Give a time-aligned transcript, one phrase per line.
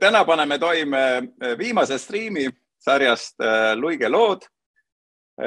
[0.00, 1.04] täna paneme toime
[1.58, 2.46] viimase striimi
[2.78, 3.42] sarjast
[3.76, 4.46] Luige lood.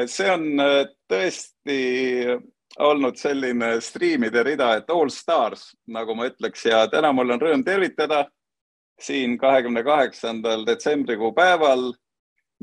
[0.07, 0.45] see on
[1.11, 1.79] tõesti
[2.79, 7.63] olnud selline striimide rida, et all stars, nagu ma ütleks ja täna mul on rõõm
[7.63, 8.25] tervitada
[8.99, 11.91] siin kahekümne kaheksandal detsembrikuu päeval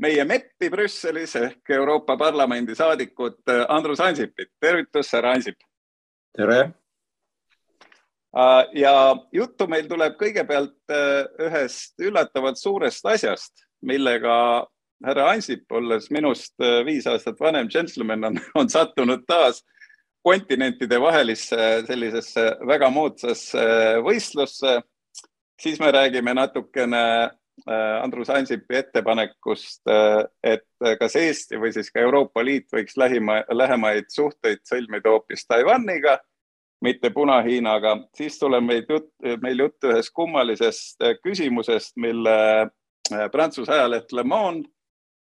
[0.01, 4.49] meie MEP-i Brüsselis ehk Euroopa Parlamendi saadikut Andrus Ansipit.
[4.59, 5.57] tervitus, härra Ansip.
[6.37, 6.73] tere.
[8.37, 8.93] Äh, ja
[9.31, 14.35] juttu meil tuleb kõigepealt äh, ühest üllatavalt suurest asjast, millega
[15.05, 19.61] härra Ansip, olles minust äh, viis aastat vanem džentelmen, on, on sattunud taas
[20.25, 23.67] kontinentide vahelisse sellisesse väga moodsasse
[24.01, 24.79] võistlusse.
[25.61, 27.29] siis me räägime natukene
[28.01, 29.83] Andrus Ansipi ettepanekust,
[30.43, 36.17] et kas Eesti või siis ka Euroopa Liit võiks lähima, lähemaid suhteid sõlmida hoopis Taiwaniga
[36.83, 37.97] mitte Puna-Hiinaga.
[38.15, 39.09] siis tuleb meid jutt,
[39.41, 44.67] meil juttu ühest kummalisest äh, küsimusest, mille äh, Prantsuse ajaleht Le Monde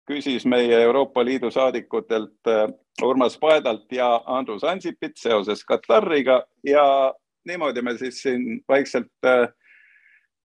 [0.07, 2.67] küsis meie Euroopa Liidu saadikutelt äh,
[3.03, 7.13] Urmas Paedalt ja Andrus Ansipit seoses Katariga ja
[7.47, 9.27] niimoodi me siis siin vaikselt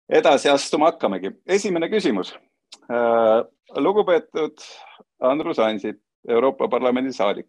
[0.08, 1.30] edasi astuma hakkamegi.
[1.46, 2.34] esimene küsimus.
[3.76, 4.58] lugupeetud
[5.20, 5.98] Andrus Ansip,
[6.28, 7.46] Euroopa Parlamendi saadik.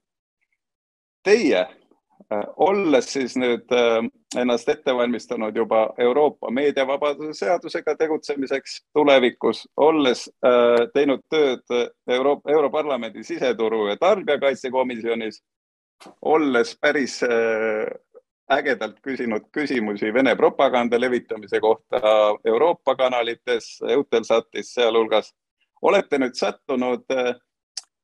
[1.23, 1.67] Teie
[2.55, 3.99] olles siis nüüd äh,
[4.39, 11.75] ennast ette valmistanud juba Euroopa meediavabaduse seadusega tegutsemiseks tulevikus, olles äh, teinud tööd
[12.07, 15.41] Euroopa, Europarlamendi siseturu ja tarbijakaitsekomisjonis,
[16.21, 17.21] olles päris
[18.51, 22.01] ägedalt küsinud küsimusi Vene propaganda levitamise kohta
[22.45, 25.31] Euroopa kanalites, Eutelsatis sealhulgas,
[25.81, 27.05] olete nüüd sattunud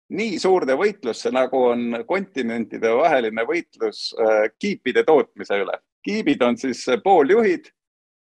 [0.09, 5.77] nii suurde võitlusse, nagu on kontinentide vaheline võitlus äh, kiipide tootmise üle.
[6.05, 7.69] kiibid on siis äh, pooljuhid,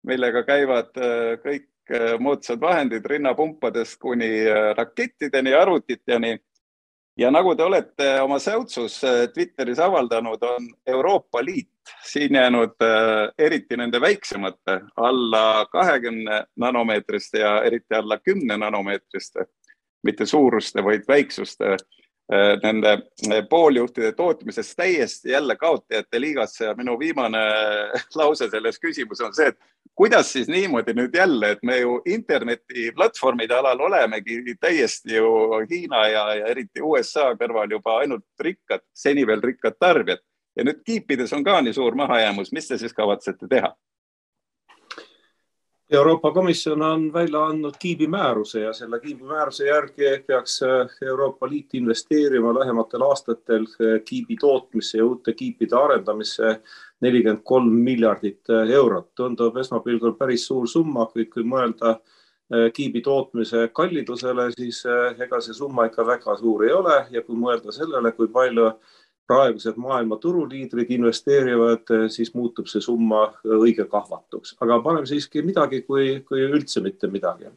[0.07, 1.67] millega käivad äh, kõik
[2.21, 4.45] moodsad vahendid rinnapumpadest kuni
[4.77, 6.37] rakettideni, arvutiteni.
[7.17, 9.01] ja nagu te olete oma säutsus
[9.33, 11.67] Twitteris avaldanud, on Euroopa Liit
[12.05, 12.77] siin jäänud
[13.37, 19.45] eriti nende väiksemate alla kahekümne nanomeetriste ja eriti alla kümne nanomeetriste
[20.03, 26.99] mitte suuruste, vaid väiksuste äh, nende äh, pooljuhtide tootmises täiesti jälle kaotajate liigasse ja minu
[26.99, 27.43] viimane
[28.19, 29.59] lause selles küsimuses on see, et
[29.95, 35.31] kuidas siis niimoodi nüüd jälle, et me ju internetiplatvormide alal olemegi täiesti ju
[35.69, 40.23] Hiina ja, ja eriti USA kõrval juba ainult rikkad, seni veel rikkad tarbijad
[40.55, 43.73] ja nüüd kiipides on ka nii suur mahajäämus, mis te siis kavatsete teha?
[45.91, 52.53] Euroopa Komisjon on välja andnud kiibimääruse ja selle kiibimääruse järgi peaks äh, Euroopa Liit investeerima
[52.59, 56.61] lähematel aastatel äh, kiibi tootmisse ja uute kiipide arendamisse
[57.01, 59.09] nelikümmend kolm miljardit äh, eurot.
[59.15, 61.97] tundub esmapilgul päris suur summa, kuid kui mõelda
[62.73, 64.81] kiibi tootmise kallidusele, siis
[65.23, 68.73] ega see summa ikka väga suur ei ole ja kui mõelda sellele, kui palju
[69.31, 73.29] praegused maailma turuliidrid investeerivad, siis muutub see summa
[73.61, 77.51] õige kahvatuks, aga parem siiski midagi kui, kui üldse mitte midagi.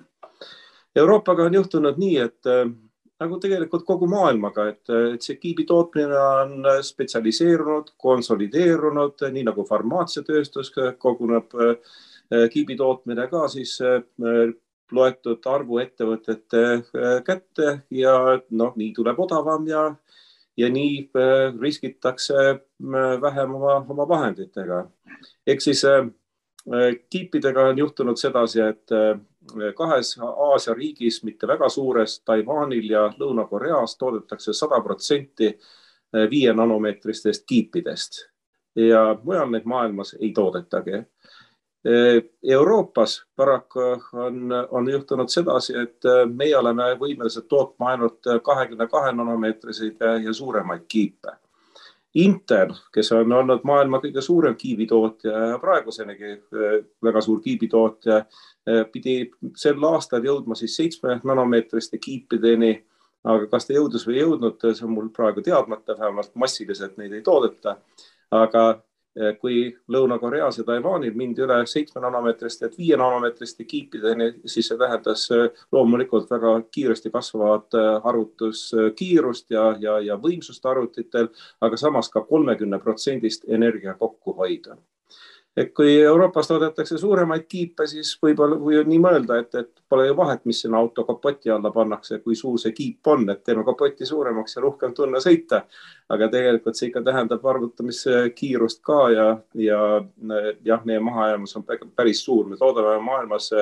[0.94, 2.68] Euroopaga on juhtunud nii, et äh,
[3.20, 4.82] nagu tegelikult kogu maailmaga, et,
[5.14, 10.70] et see kiibi tootmine on spetsialiseerunud, konsolideerunud, nii nagu farmaatsiatööstus
[11.02, 11.96] koguneb äh,
[12.52, 14.04] kiibi tootmine ka siis äh,
[14.94, 16.60] loetud arvu ettevõtete
[17.26, 18.14] kätte ja
[18.54, 19.88] noh, nii tuleb odavam ja
[20.56, 24.90] ja nii äh, riskitakse äh, vähem oma, oma vahenditega.
[25.46, 26.06] ehk siis äh,
[27.10, 28.88] kiipidega on juhtunud sedasi, et
[29.76, 35.50] kahes Aasia riigis, mitte väga suures, Taiwanil ja Lõuna-Koreas toodetakse sada protsenti
[36.30, 38.22] viie nanomeetristest kiipidest
[38.76, 41.02] ja mujal neid maailmas ei toodetagi
[42.42, 43.80] Euroopas paraku
[44.12, 50.86] on, on juhtunud sedasi, et meie oleme võimelised tootma ainult kahekümne kahe nanomeetriseid ja suuremaid
[50.88, 51.34] kiipe.
[52.14, 58.18] Intel, kes on olnud maailma kõige suurem kiibitootja ja praegusenigi eh, väga suur kiibitootja,
[58.70, 59.16] eh, pidi
[59.58, 62.74] sel aastal jõudma siis seitsme nanomeetriste kiipideni.
[63.24, 67.12] aga kas ta jõudis või ei jõudnud, see on mul praegu teadmata, vähemalt massiliselt neid
[67.12, 67.76] ei toodeta.
[68.30, 68.82] aga
[69.40, 75.26] kui Lõuna-Koreas ja Taiwanil mindi üle seitsme nanomeetriste, et viie nanomeetriste kiipideni, siis see tähendas
[75.34, 81.30] eh, loomulikult väga kiiresti kasvavat eh, arvutuskiirust ja, ja, ja võimsust arvutitel,
[81.60, 84.78] aga samas ka kolmekümne protsendist energia kokkuhoidu
[85.56, 90.16] et kui Euroopas toodetakse suuremaid kiipe, siis võib-olla või nii mõelda, et, et pole ju
[90.18, 94.06] vahet, mis sinna auto kapoti alla pannakse, kui suur see kiip on, et teeme kapoti
[94.06, 95.64] suuremaks ja rohkem tunne sõita.
[96.08, 99.78] aga tegelikult see ikka tähendab arvutamiskiirust ka ja, ja
[100.64, 101.64] jah, meie mahajäämus on
[101.96, 103.52] päris suur, me toodame maailmas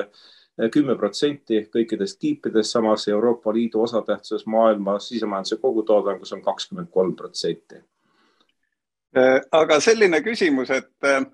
[0.73, 7.81] kümme protsenti kõikidest kiipidest, samas Euroopa Liidu osatähtsus maailma sisemajanduse kogutoodangus on kakskümmend kolm protsenti.
[9.17, 11.25] Äh, aga selline küsimus, et äh,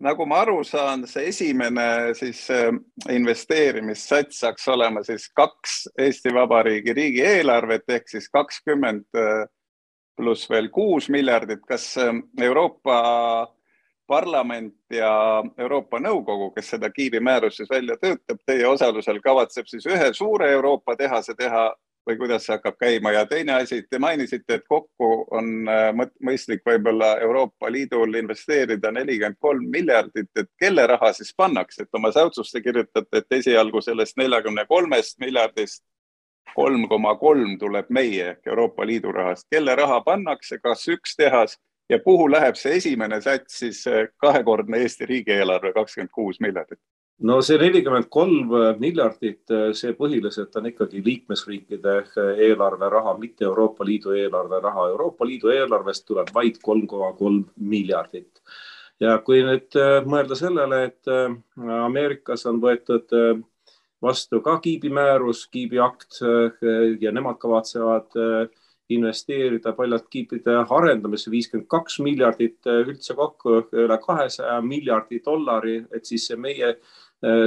[0.00, 2.72] nagu ma aru saan, see esimene siis äh,
[3.12, 9.06] investeerimissats saaks olema siis kaks Eesti Vabariigi riigieelarvet ehk siis kakskümmend
[10.16, 11.60] pluss veel kuus miljardit.
[11.68, 11.94] kas
[12.40, 12.96] Euroopa
[14.10, 15.12] parlament ja
[15.58, 20.50] Euroopa Nõukogu, kes seda Kiievi määrust siis välja töötab, teie osalusel kavatseb siis ühe suure
[20.50, 21.68] Euroopa tehase teha
[22.08, 23.12] või kuidas see hakkab käima.
[23.12, 25.90] Ja teine asi, te mainisite, et kokku on äh,
[26.24, 32.12] mõistlik võib-olla Euroopa Liidul investeerida nelikümmend kolm miljardit, et kelle raha siis pannakse, et oma
[32.12, 35.84] säutsus te kirjutate, et esialgu sellest neljakümne kolmest miljardist
[36.54, 41.58] kolm koma kolm tuleb meie ehk Euroopa Liidu rahast, kelle raha pannakse, kas üks tehas?
[41.90, 46.78] Ja kuhu läheb see esimene sats siis eh, kahekordne Eesti riigieelarve, kakskümmend kuus miljardit?
[47.28, 53.84] No see nelikümmend kolm miljardit, eh, see põhiliselt on ikkagi liikmesriikide eh, eelarveraha, mitte Euroopa
[53.84, 54.88] Liidu eelarve raha.
[54.94, 58.42] Euroopa Liidu eelarvest tuleb vaid kolm koma kolm miljardit.
[59.00, 61.08] ja kui nüüd mõelda sellele, et
[61.56, 63.08] Ameerikas on võetud
[64.04, 66.18] vastu ka Kiibi määrus, Kiibi akt
[67.00, 68.18] ja nemad kavatsevad
[68.90, 76.08] investeerida paljalt kiipide arendamisse viiskümmend kaks miljardit äh, üldse kokku üle kahesaja miljardi dollari, et
[76.08, 76.98] siis see meie äh,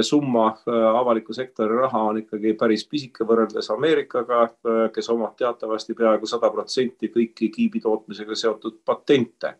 [0.02, 4.46] summa äh, avaliku sektori raha on ikkagi päris pisike võrreldes Ameerikaga,
[4.94, 9.56] kes omab teatavasti peaaegu sada protsenti kõiki kiibi tootmisega seotud patente.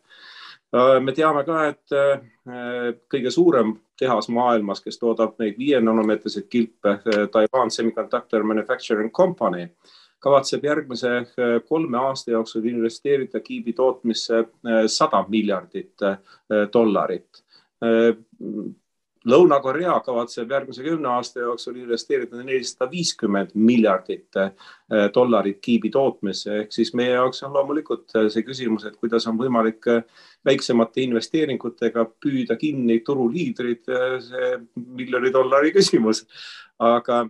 [1.00, 1.92] me teame ka, et
[3.10, 6.96] kõige suurem tehas maailmas, kes toodab neid viie nanomeetriseid kilpe,
[7.32, 9.68] Taiwan Semiconductor Manufacturing Company
[10.18, 11.10] kavatseb järgmise
[11.68, 14.44] kolme aasta jooksul investeerida kiibi tootmisse
[14.86, 16.06] sada miljardit
[16.72, 17.44] dollarit.
[19.24, 24.36] Lõuna-Korea kavatseb järgmise kümne aasta jooksul investeerida nelisada viiskümmend miljardit
[25.14, 29.88] dollarit kiibi tootmisse ehk siis meie jaoks on loomulikult see küsimus, et kuidas on võimalik
[30.44, 33.88] väiksemate investeeringutega püüda kinni turuliidrid,
[34.28, 36.26] see miljoni dollari küsimus.
[36.78, 37.24] aga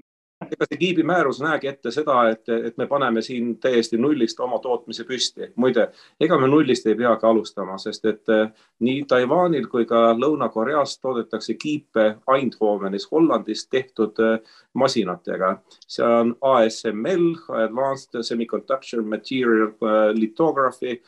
[0.52, 4.58] ega see Kiibi määrus näegi ette seda, et, et me paneme siin täiesti nullist oma
[4.62, 5.50] tootmise püsti.
[5.56, 5.88] muide,
[6.20, 8.50] ega me nullist ei peagi alustama, sest et eh,
[8.84, 12.06] nii Taiwanil kui ka Lõuna-Koreas toodetakse kiipe
[12.36, 14.38] Eindhovenis Hollandis tehtud eh,
[14.74, 15.56] masinatega.
[15.88, 17.26] see on ASML,
[17.64, 21.00] Advanced Semiconductor Material eh, Lithography.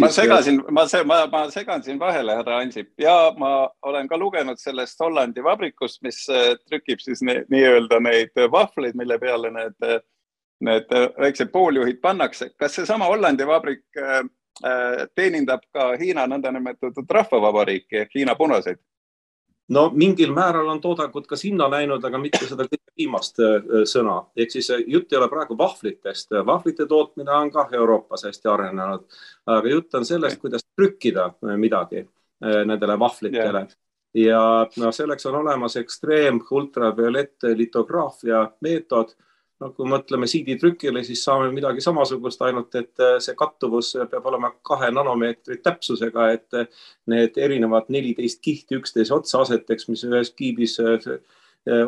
[0.00, 4.58] ma segasin, ma, ma, ma segan siin vahele, härra Ansip ja ma olen ka lugenud
[4.58, 6.24] sellest Hollandi vabrikust, mis
[6.68, 10.02] trükib siis nii-öelda neid vahvleid tahvleid, mille peale need,
[10.60, 12.50] need väiksed pooljuhid pannakse.
[12.58, 14.22] kas seesama Hollandi vabrik äh,
[15.14, 18.78] teenindab ka Hiina nõndanimetatud rahvavabariiki ehk Hiina punaseid?
[19.68, 24.26] no mingil määral on toodangut ka sinna läinud, aga mitte seda kõige viimast äh, sõna.
[24.36, 26.30] ehk siis äh, jutt ei ole praegu vahvlitest.
[26.46, 29.04] vahvlite tootmine on kah Euroopas hästi arenenud,
[29.46, 32.06] aga jutt on sellest, kuidas trükkida midagi
[32.40, 33.78] nendele vahvlitele yeah
[34.14, 39.14] ja no selleks on olemas ekstreem ultraviolett litograafia meetod.
[39.58, 44.52] no kui mõtleme CD-trükile, siis saame midagi samasugust, ainult et äh, see kattuvus peab olema
[44.62, 46.68] kahe nanomeetri täpsusega, et äh,
[47.10, 51.18] need erinevad neliteist kihti üksteise otsa aseteks, mis ühes kiibis äh,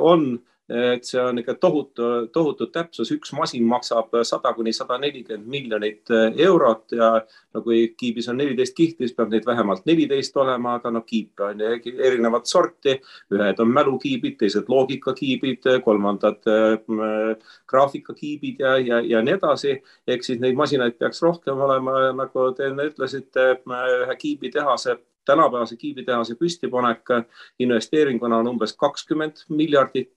[0.01, 0.41] on
[0.71, 6.13] et see on ikka tohutu, tohutu täpsus, üks masin maksab sada kuni sada nelikümmend miljonit
[6.15, 7.11] eh, eurot ja
[7.55, 11.49] no kui kiibis on neliteist kihti, siis peab neid vähemalt neliteist olema, aga noh, kiipe
[11.49, 12.95] on erinevat sorti,
[13.35, 19.77] ühed on mälukiibid, teised loogikakiibid, kolmandad äh, graafikakiibid ja, ja, ja nii edasi.
[20.07, 26.35] ehk siis neid masinaid peaks rohkem olema, nagu te enne ütlesite, ühe kiibitehase tänapäevase kiibitehase
[26.35, 27.11] püstipanek.
[27.59, 30.17] Investeeringuna on umbes kakskümmend miljardit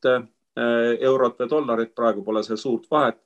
[0.99, 3.17] eurot või dollarit, praegu pole seal suurt vahet.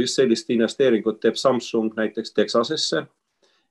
[0.00, 3.06] just sellist investeeringut teeb Samsung näiteks Texasesse.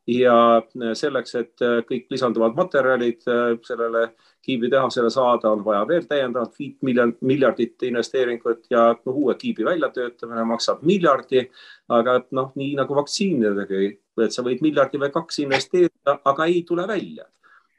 [0.07, 3.21] ja äh, selleks, et äh, kõik lisanduvad materjalid
[3.63, 6.77] sellele kiibitehasele saada, on vaja veel täiendavalt viit
[7.21, 11.49] miljardit investeeringut ja noh, uue kiibi väljatöötamine maksab miljardi.
[11.89, 16.87] aga noh, nii nagu vaktsiinidegi, et sa võid miljardi või kaks investeerida, aga ei tule
[16.87, 17.25] välja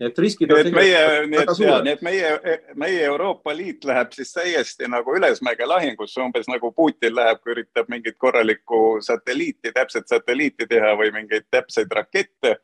[0.09, 2.32] et riskid on et meie, nii et, ja, nii et meie,
[2.78, 7.90] meie Euroopa Liit läheb siis täiesti nagu ülesmäge lahingusse, umbes nagu Putin läheb, kui üritab
[7.92, 12.56] mingit korralikku satelliiti, täpset satelliiti teha või mingeid täpseid rakette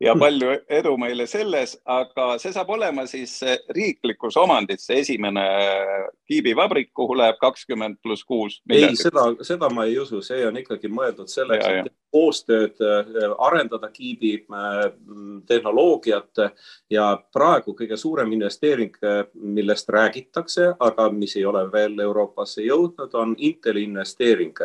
[0.00, 3.38] ja palju edu meile selles, aga see saab olema siis
[3.74, 5.44] riiklikus omandis, see esimene
[6.28, 8.60] kiibivabrik, kuhu läheb kakskümmend pluss kuus.
[8.70, 12.80] ei, seda, seda ma ei usu, see on ikkagi mõeldud selleks, et koostööd,
[13.44, 14.34] arendada kiibi
[15.48, 16.44] tehnoloogiat
[16.92, 18.94] ja praegu kõige suurem investeering,
[19.34, 24.56] millest räägitakse, aga mis ei ole veel Euroopasse jõudnud, on Inteli investeering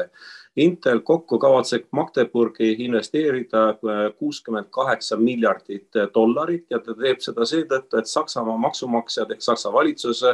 [0.59, 7.97] Intel kokku kavatseb Magdeburgi investeerida äh, kuuskümmend kaheksa miljardit dollarit ja ta teeb seda seetõttu,
[7.97, 10.25] et Saksamaa maksumaksjad ehk Saksa valitsus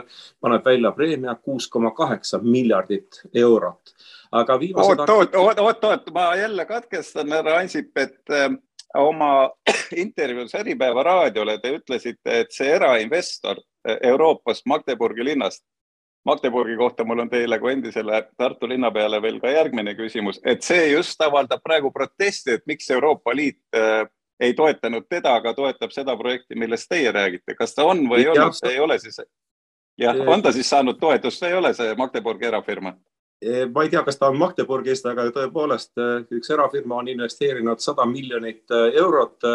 [0.42, 3.94] paneb välja preemia kuus koma kaheksa miljardit eurot.
[4.32, 5.00] aga viimased.
[5.00, 8.50] oot, oot, oot, oot, oot, ma jälle katkestan, härra Ansip, et äh,
[8.96, 9.50] oma
[10.04, 15.64] intervjuus Äripäeva raadiole te ütlesite, et see erainvestor äh, Euroopast, Magdeburgi linnast
[16.28, 20.90] Magdeburgi kohta mul on teile kui endisele Tartu linnapeale veel ka järgmine küsimus, et see
[20.92, 24.04] just avaldab praegu protesti, et miks Euroopa Liit äh,
[24.40, 27.56] ei toetanud teda, aga toetab seda projekti, millest teie räägite.
[27.56, 29.22] kas ta on või ei ole, see ei ole siis,
[29.98, 32.94] jah, on ta siis saanud toetust või ei ole see Magdeburgi erafirma?
[33.74, 36.00] Ma ei tea, kas ta on Magdeburgist, aga tõepoolest
[36.34, 39.46] üks erafirma on investeerinud sada miljonit eurot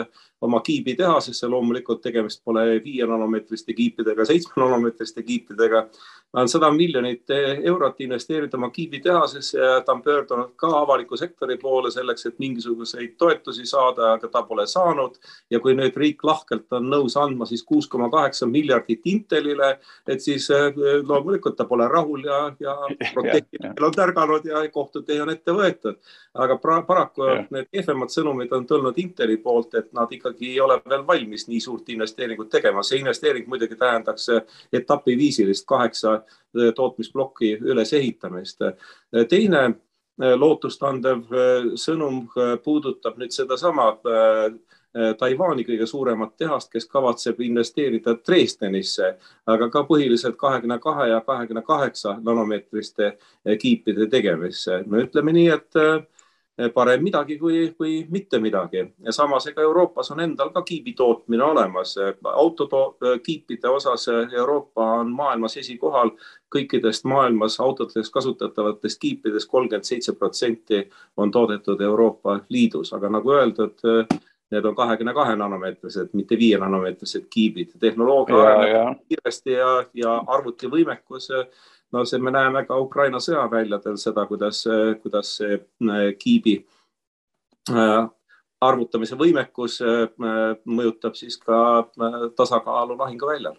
[0.42, 1.48] oma kiibitehasesse.
[1.48, 5.86] loomulikult tegemist pole viie nanomeetriste kiipidega, seitsme nanomeetriste kiipidega.
[6.32, 7.30] ta on sada miljonit
[7.62, 13.14] eurot investeerinud oma kiibitehasesse ja ta on pöördunud ka avaliku sektori poole selleks, et mingisuguseid
[13.18, 15.18] toetusi saada, aga ta pole saanud.
[15.50, 20.20] ja kui nüüd riik lahkelt on nõus andma siis kuus koma kaheksa miljardit Intelile, et
[20.20, 20.74] siis eh,
[21.08, 22.76] loomulikult ta pole rahul ja, ja
[23.76, 25.96] protestijad on tärganud ja kohtutee on ette võetud.
[26.34, 27.44] aga paraku ja.
[27.50, 31.48] need kehvemad sõnumid on tulnud Inteli poolt, et nad ikka ikkagi ei ole veel valmis
[31.48, 32.82] nii suurt investeeringut tegema.
[32.82, 34.28] see investeering muidugi tähendaks
[34.72, 38.58] etapiviisilist kaheksa eh, tootmisplokki ülesehitamist.
[39.28, 42.28] teine eh, lootustandev eh, sõnum
[42.64, 43.96] puudutab nüüd sedasama
[45.18, 49.14] Taiwan'i kõige suuremat tehast, kes kavatseb investeerida Dresdenisse,
[49.46, 53.16] aga ka põhiliselt kahekümne kahe ja kahekümne kaheksa nanomeetriste
[53.58, 54.82] kiipide tegemisse.
[54.86, 55.80] no ütleme nii, et
[56.58, 58.82] Eh, parem midagi kui, kui mitte midagi.
[59.00, 61.94] ja samas, ega Euroopas on endal ka kiibi tootmine olemas.
[62.24, 66.10] autokiipide osas Euroopa on maailmas esikohal
[66.54, 73.80] kõikidest maailmas autodes kasutatavatest kiipidest kolmkümmend seitse protsenti on toodetud Euroopa Liidus, aga nagu öeldud,
[74.52, 77.76] need on kahekümne kahe nanomeetrised, mitte viie nanomeetrised kiibid.
[77.80, 81.30] tehnoloogia areneb kiiresti ja, ja arvutivõimekus
[81.92, 84.64] no see, me näeme ka Ukraina sõjaväljadel seda, kuidas,
[85.02, 86.56] kuidas see äh, kiibi
[87.70, 87.98] äh,
[88.62, 90.06] arvutamise võimekus äh,
[90.64, 91.58] mõjutab siis ka
[92.36, 93.56] tasakaalu lahinguväljal.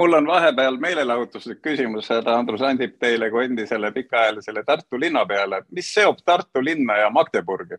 [0.00, 5.64] mul on vahepeal meelelahutuslik küsimus, härra Andrus Andip, teile kui endisele pikaajalisele Tartu linnapeale.
[5.70, 7.76] mis seob Tartu linna ja Magdeburgi?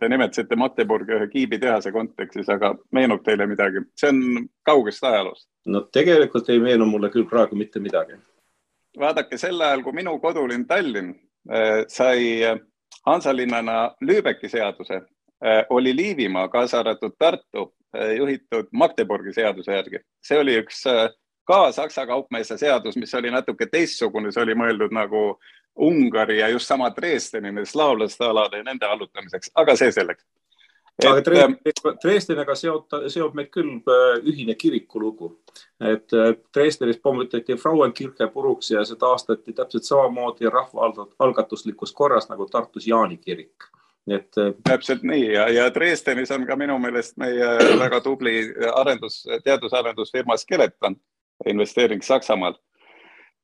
[0.00, 3.84] Te nimetasite Magdeburgi ühe kiibitehase kontekstis, aga meenub teile midagi?
[3.96, 5.48] see on kaugest ajaloost.
[5.66, 8.18] no tegelikult ei meenu mulle küll praegu mitte midagi
[8.98, 11.14] vaadake sel ajal, kui minu kodulinn Tallinn
[11.50, 12.58] äh, sai äh,
[13.06, 15.02] Hansalinnana Lübecki seaduse,
[15.44, 17.72] äh, oli Liivimaa, kaasa arvatud Tartu,
[18.16, 19.98] juhitud Magdeburgi seaduse järgi.
[20.24, 20.78] see oli üks
[21.44, 25.20] ka Saksa kaupmeeste seadus, mis oli natuke teistsugune, see oli mõeldud nagu
[25.76, 30.24] Ungari ja just sama Dresdeni slaavlaste alade ja nende allutamiseks, aga see selleks
[31.06, 31.56] aga ähm,
[32.02, 35.38] Dresdeniga seota, seob meid küll äh, ühine kirikulugu.
[35.80, 42.86] et äh, Dresdenis pommitati Frauenkirche puruks ja see taastati täpselt samamoodi rahvaalgatuslikus korras nagu Tartus
[42.86, 43.70] Jaani kirik
[44.06, 44.36] et.
[44.38, 47.48] Äh, täpselt nii ja, ja Dresdenis on ka minu meelest meie
[47.80, 48.36] väga tubli
[48.74, 50.96] arendus, teadus-arendusfirma Skeleton
[51.46, 52.60] investeering Saksamaalt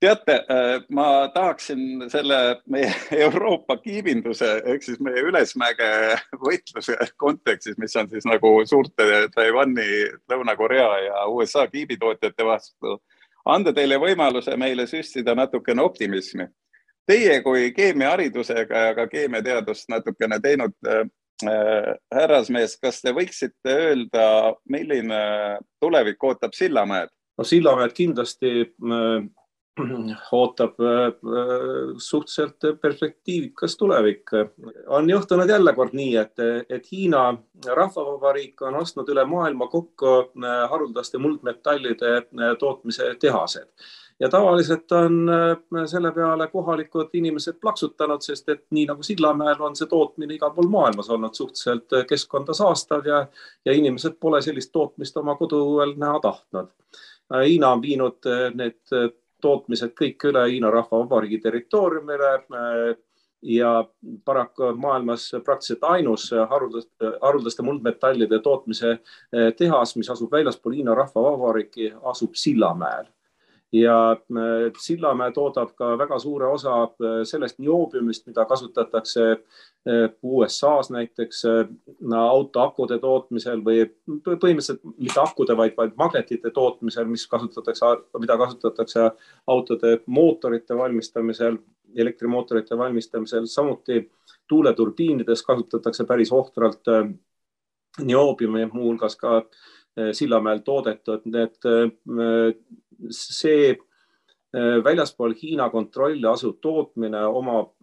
[0.00, 2.92] teate, äh, ma tahaksin selle meie
[3.24, 5.90] Euroopa kiibinduse ehk siis meie ülesmäge
[6.44, 9.88] võitluse kontekstis, mis on siis nagu suurte Taiwan'i,
[10.30, 12.98] Lõuna-Korea ja USA kiibitootjate vastu,
[13.48, 16.48] anda teile võimaluse meile süstida natukene optimismi.
[17.08, 21.06] Teie kui keemiaharidusega ja ka keemiateadust natukene teinud äh,
[22.14, 25.22] härrasmees, kas te võiksite öelda, milline
[25.80, 27.10] tulevik ootab Sillamäed?
[27.38, 29.26] no Sillamäed kindlasti äh,
[30.32, 31.12] ootab äh, äh,
[31.98, 34.30] suhteliselt perspektiivikas tulevik.
[34.86, 36.34] on juhtunud jälle kord nii, et,
[36.68, 42.22] et Hiina Rahvavabariik on ostnud üle maailma kokku äh, haruldaste muldmetallide
[42.58, 43.68] tootmise tehased
[44.20, 45.30] ja tavaliselt on
[45.86, 50.66] selle peale kohalikud inimesed plaksutanud, sest et nii nagu Sillamäel on see tootmine igal pool
[50.72, 53.20] maailmas olnud suhteliselt keskkonda saastav ja,
[53.64, 56.74] ja inimesed pole sellist tootmist oma koduõuel näha tahtnud.
[57.44, 58.26] Hiina on viinud
[58.58, 58.98] need
[59.42, 62.96] tootmised kõik üle Hiina Rahvavabariigi territooriumile äh,
[63.42, 63.84] ja
[64.24, 68.96] paraku maailmas praktiliselt ainus haruldaste, haruldaste muldmetallide tootmise
[69.56, 73.06] tehas, mis asub väljaspool Hiina Rahvavabariiki, asub Sillamäel.
[73.72, 80.90] Ja äh, Sillamäe toodab ka väga suure osa äh, sellest nioobiumist, mida kasutatakse äh, USA-s
[80.90, 81.42] näiteks
[82.16, 89.10] autoakude tootmisel või põhimõtteliselt mitte akude, vaid, vaid magnetite tootmisel, mis kasutatakse, mida kasutatakse
[89.46, 91.58] autode mootorite valmistamisel,
[91.96, 94.06] elektrimootorite valmistamisel, samuti
[94.48, 96.88] tuuleturbiinides kasutatakse päris ohtralt
[97.98, 99.42] nioobiumi, muuhulgas ka
[100.12, 101.56] Sillamäel toodetud, need
[103.10, 107.74] see äh, väljaspool Hiina kontrolli asuv tootmine omab,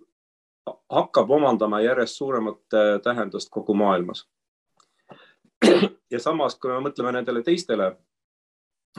[0.89, 4.27] hakkab omandama järjest suuremat äh, tähendust kogu maailmas.
[6.11, 7.95] ja samas, kui me mõtleme nendele teistele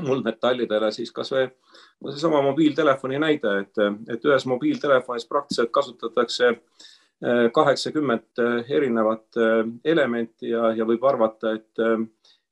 [0.00, 1.46] muldmetallidele, siis kasvõi
[2.10, 3.78] seesama mobiiltelefoni näide, et,
[4.12, 9.40] et ühes mobiiltelefonis praktiliselt kasutatakse äh, kaheksakümmet erinevat
[9.84, 11.84] elementi ja, ja võib arvata, et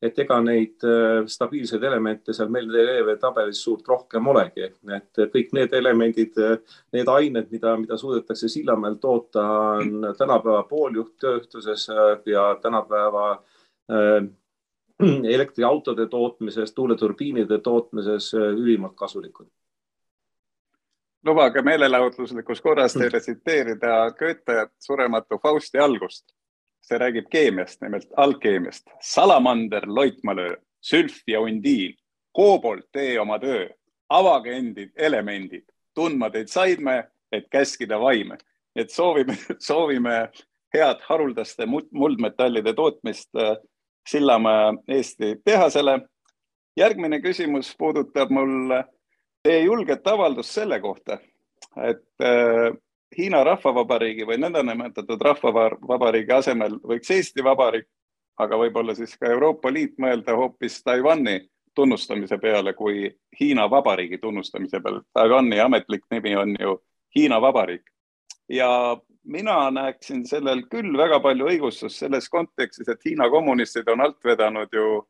[0.05, 5.75] et ega neid äh, stabiilseid elemente seal Mendelejevi tabelis suurt rohkem olegi, et kõik need
[5.81, 6.39] elemendid,
[6.93, 9.45] need ained, mida, mida suudetakse Sillamäel toota,
[9.81, 11.89] on tänapäeva pooljuhttööstuses
[12.29, 14.25] ja tänapäeva äh,
[15.35, 19.47] elektriautode tootmises, tuuleturbiinide tootmises äh, ülimalt kasulikud.
[21.25, 26.35] Lubage meelelahutuslikus korras teile tsiteerida Goethe surematu Fausti algust
[26.85, 28.91] see räägib keemiast, nimelt algkeemiast.
[29.01, 31.97] salamander, loitmalöö, sülf ja undiin,
[32.33, 33.69] koobolt, tee oma töö,
[34.09, 35.65] avage endid elemendid,
[35.95, 38.39] tundma teid saime, et käskida vaime.
[38.77, 40.29] et soovime, soovime
[40.75, 43.57] head haruldaste muldmetallide tootmist äh,
[44.09, 46.01] Sillamäe Eesti tehasele.
[46.77, 48.73] järgmine küsimus puudutab mul
[49.43, 51.19] teie julget avaldust selle kohta,
[51.77, 52.75] et äh,
[53.19, 57.87] Hiina Rahvavabariigi või nõndanimetatud Rahvavabariigi asemel võiks Eesti Vabariik,
[58.39, 61.41] aga võib-olla siis ka Euroopa Liit mõelda hoopis Taiwan'i
[61.75, 63.09] tunnustamise peale kui
[63.41, 65.03] Hiina Vabariigi tunnustamise peale.
[65.15, 66.79] Taiwan'i ametlik nimi on ju
[67.17, 67.91] Hiina Vabariik
[68.49, 74.19] ja mina näeksin sellel küll väga palju õigustust selles kontekstis, et Hiina kommunistid on alt
[74.25, 75.03] vedanud ju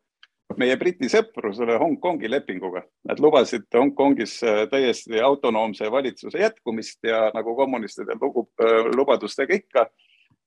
[0.61, 2.85] meie Briti sõprusele Hongkongi lepinguga.
[3.09, 9.87] Nad lubasid Hongkongis äh, täiesti autonoomse valitsuse jätkumist ja nagu kommunistide lugu, äh, lubadustega ikka,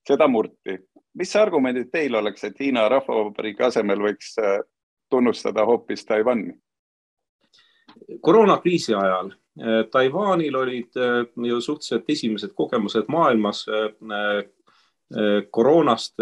[0.07, 0.77] seda murti.
[1.17, 4.59] mis argumendid teil oleks, et Hiina Rahvavabariigi asemel võiks äh,
[5.09, 6.53] tunnustada hoopis Taiwan'i?
[8.21, 9.31] koroonakriisi ajal
[9.91, 10.97] Taiwanil olid
[11.49, 13.63] ju suhteliselt esimesed kogemused maailmas
[15.51, 16.13] koroonast.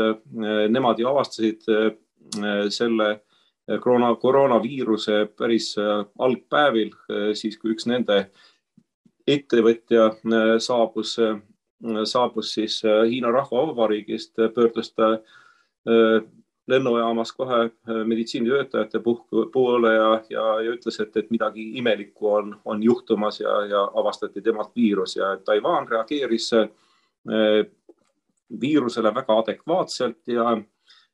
[0.70, 1.68] Nemad ju avastasid
[2.70, 3.10] selle
[3.80, 8.30] koroona, koroonaviiruse päris äh, algpäevil, äh, siis kui üks nende
[9.28, 11.18] ettevõtja äh, saabus,
[12.06, 15.18] saabus siis Hiina Rahvavabariigist, pöördus ta
[16.72, 17.58] lennujaamas kohe
[18.08, 19.02] meditsiinitöötajate
[19.54, 24.42] poole ja, ja, ja ütles, et, et midagi imelikku on, on juhtumas ja, ja avastati
[24.42, 26.50] temalt viirus ja Taiwan reageeris
[28.62, 30.56] viirusele väga adekvaatselt ja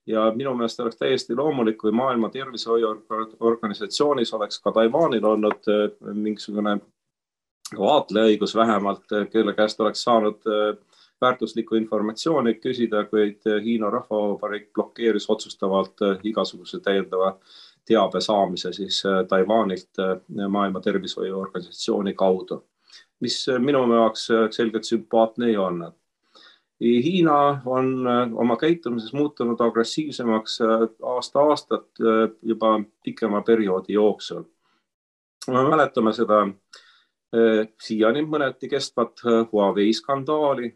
[0.07, 6.77] ja minu meelest oleks täiesti loomulik, kui Maailma Terviseorganisatsioonis oleks ka Taiwanil olnud äh, mingisugune
[7.77, 10.77] vaatlejaõigus vähemalt, äh, kelle käest oleks saanud äh,
[11.21, 17.37] väärtuslikku informatsiooni küsida, kuid Hiina Rahvavabariik blokeeris otsustavalt igasuguse täiendava
[17.85, 20.01] teabe saamise siis Taiwanilt
[20.49, 22.63] Maailma Tervishoiuorganisatsiooni kaudu,
[23.19, 26.00] mis minu jaoks selgelt sümpaatne ei olnud
[26.81, 30.67] Hiina on äh, oma käitumises muutunud agressiivsemaks äh,
[31.03, 34.43] aasta-aastat äh, juba pikema perioodi jooksul.
[35.47, 36.47] me mäletame seda
[37.81, 40.67] siiani mõneti kestvat Huawei skandaali,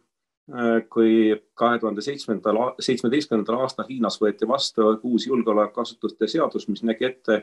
[0.89, 1.11] kui
[1.53, 7.37] kahe tuhande seitsmendal, seitsmeteistkümnendal aastal Hiinas võeti vastu uus julgeolekuasutuste seadus, mis nägi ette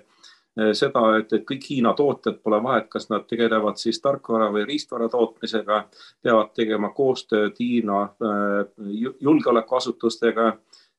[0.57, 5.09] seda, et, et kõik Hiina tootjad, pole vahet, kas nad tegelevad siis tarkvara või riistvara
[5.13, 5.79] tootmisega,
[6.23, 10.53] peavad tegema koostööd Hiina eh, julgeolekuasutustega.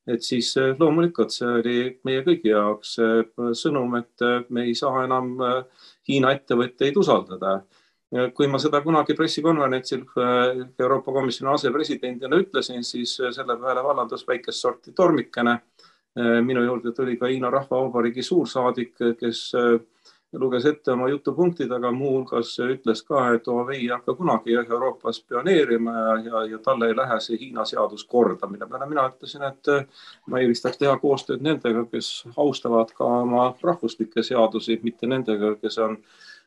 [0.06, 2.98] et siis eh, loomulikult see oli meie kõigi jaoks
[3.52, 5.38] sõnum, et me ei saa enam
[6.08, 7.62] Hiina ettevõtteid usaldada
[8.34, 10.04] kui ma seda kunagi pressikonverentsil
[10.78, 17.16] Euroopa Komisjoni asepresidendina ütlesin, siis selle peale vallandas väikest sorti tormikene Äh, minu juurde tuli
[17.16, 19.80] ka Hiina Rahvavabariigi suursaadik, kes äh,
[20.38, 25.94] luges ette oma jutupunktid, aga muuhulgas ütles ka, et Huawei ei hakka kunagi Euroopas pioneerima
[25.94, 29.72] ja, ja, ja talle ei lähe see Hiina seadus korda, mille peale mina ütlesin, et
[29.74, 29.86] äh,
[30.26, 35.98] ma eelistaks teha koostööd nendega, kes austavad ka oma rahvuslikke seadusi, mitte nendega, kes on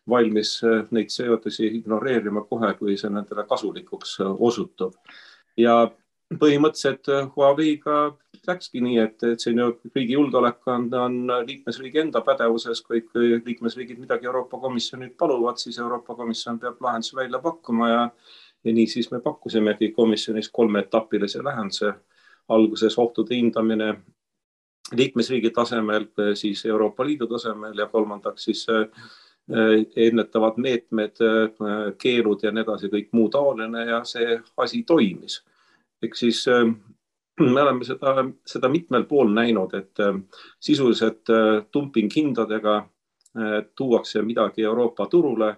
[0.10, 0.62] valmis
[0.96, 4.96] neid seadusi ignoreerima kohe, kui see nendele kasulikuks osutub.
[5.58, 5.90] ja
[6.36, 7.98] põhimõtteliselt Huawei'ga
[8.48, 13.04] läkski nii, et, et siin ju riigi julgeolek on, on liikmesriigi enda pädevuses, kui
[13.46, 18.10] liikmesriigid midagi Euroopa Komisjonilt paluvad, siis Euroopa Komisjon peab lahendusi välja pakkuma ja
[18.66, 21.94] ja nii siis me pakkusimegi komisjonis kolmeetapilise lahenduse.
[22.48, 23.96] alguses ohtude hindamine
[24.96, 28.68] liikmesriigi tasemel, siis Euroopa Liidu tasemel ja kolmandaks siis
[29.48, 35.38] Äh, ennetavad meetmed, äh, keelud ja nii edasi, kõik muu taoline ja see asi toimis.
[36.04, 36.68] ehk siis äh,
[37.54, 40.04] me oleme seda, seda mitmel pool näinud, et
[40.60, 41.30] sisuliselt
[41.74, 42.82] dumpinghindadega
[43.76, 45.56] tuuakse midagi Euroopa turule.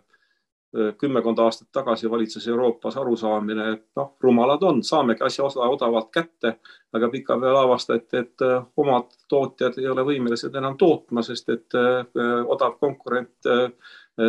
[0.98, 6.52] Kümmekond aastat tagasi valitses Euroopas arusaamine, et noh, rumalad on, saamegi asja osa odavalt kätte,
[6.94, 12.06] aga pikapeale avastati, et äh, omad tootjad ei ole võimelised enam tootma, sest et äh,
[12.48, 13.70] odav konkurent äh,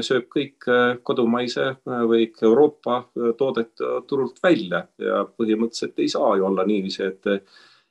[0.07, 0.67] sööb kõik
[1.03, 3.01] kodumaise või Euroopa
[3.39, 7.27] toodet turult välja ja põhimõtteliselt ei saa ju olla niiviisi, et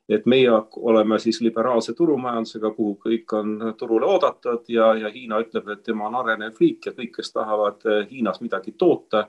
[0.09, 5.69] et meie oleme siis liberaalse turumajandusega, kuhu kõik on turule oodatud ja, ja Hiina ütleb,
[5.69, 9.27] et tema on arenev riik ja kõik, kes tahavad Hiinas midagi toota,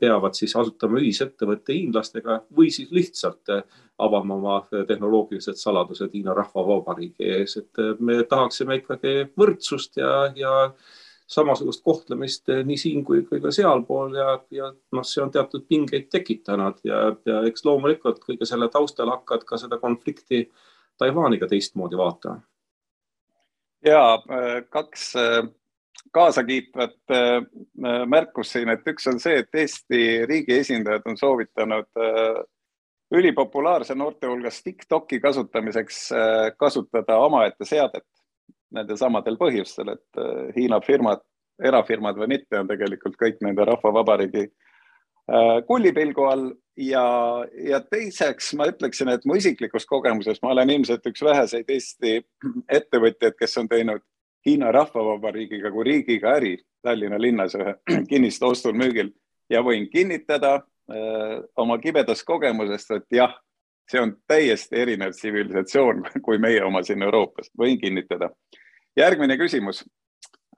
[0.00, 3.54] peavad siis asutama ühisettevõtte hiinlastega või siis lihtsalt
[3.98, 10.54] avama oma tehnoloogilised saladused Hiina Rahvavabariigi ees, et me tahaksime ikkagi võrdsust ja, ja
[11.28, 15.66] samasugust kohtlemist eh, nii siin kui, kui ka sealpool ja, ja noh, see on teatud
[15.68, 20.46] pingeid tekitanud ja, ja eks loomulikult kõige selle taustal hakkad ka seda konflikti
[20.98, 22.40] Taiwaniga teistmoodi vaatama.
[23.84, 25.42] ja äh, kaks äh,
[26.14, 27.12] kaasakiitvat
[28.08, 29.98] märkust siin, et üks on see, et Eesti
[30.30, 31.98] riigi esindajad on soovitanud
[33.18, 35.98] ülipopulaarse noorte hulgas Tiktoki kasutamiseks
[36.56, 38.06] kasutada omaette seadet
[38.74, 41.22] nendel samadel põhjustel, et äh, Hiina firmad,
[41.64, 46.48] erafirmad või mitte, on tegelikult kõik nende rahvavabariigi äh, kullipilgu all.
[46.78, 47.02] Ja,
[47.58, 52.20] ja teiseks ma ütleksin, et mu isiklikust kogemusest ma olen ilmselt üks väheseid Eesti
[52.70, 54.04] ettevõtjaid, kes on teinud
[54.46, 56.52] Hiina Rahvavabariigiga kui riigiga äri
[56.82, 57.74] Tallinna linnas ühe
[58.10, 59.10] kinnistu ostul-müügil
[59.50, 63.34] ja võin kinnitada öö, äh, oma kibedast kogemusest, et jah,
[63.90, 68.30] see on täiesti erinev tsivilisatsioon kui meie oma siin Euroopas, võin kinnitada.
[68.98, 69.84] Järgmine küsimus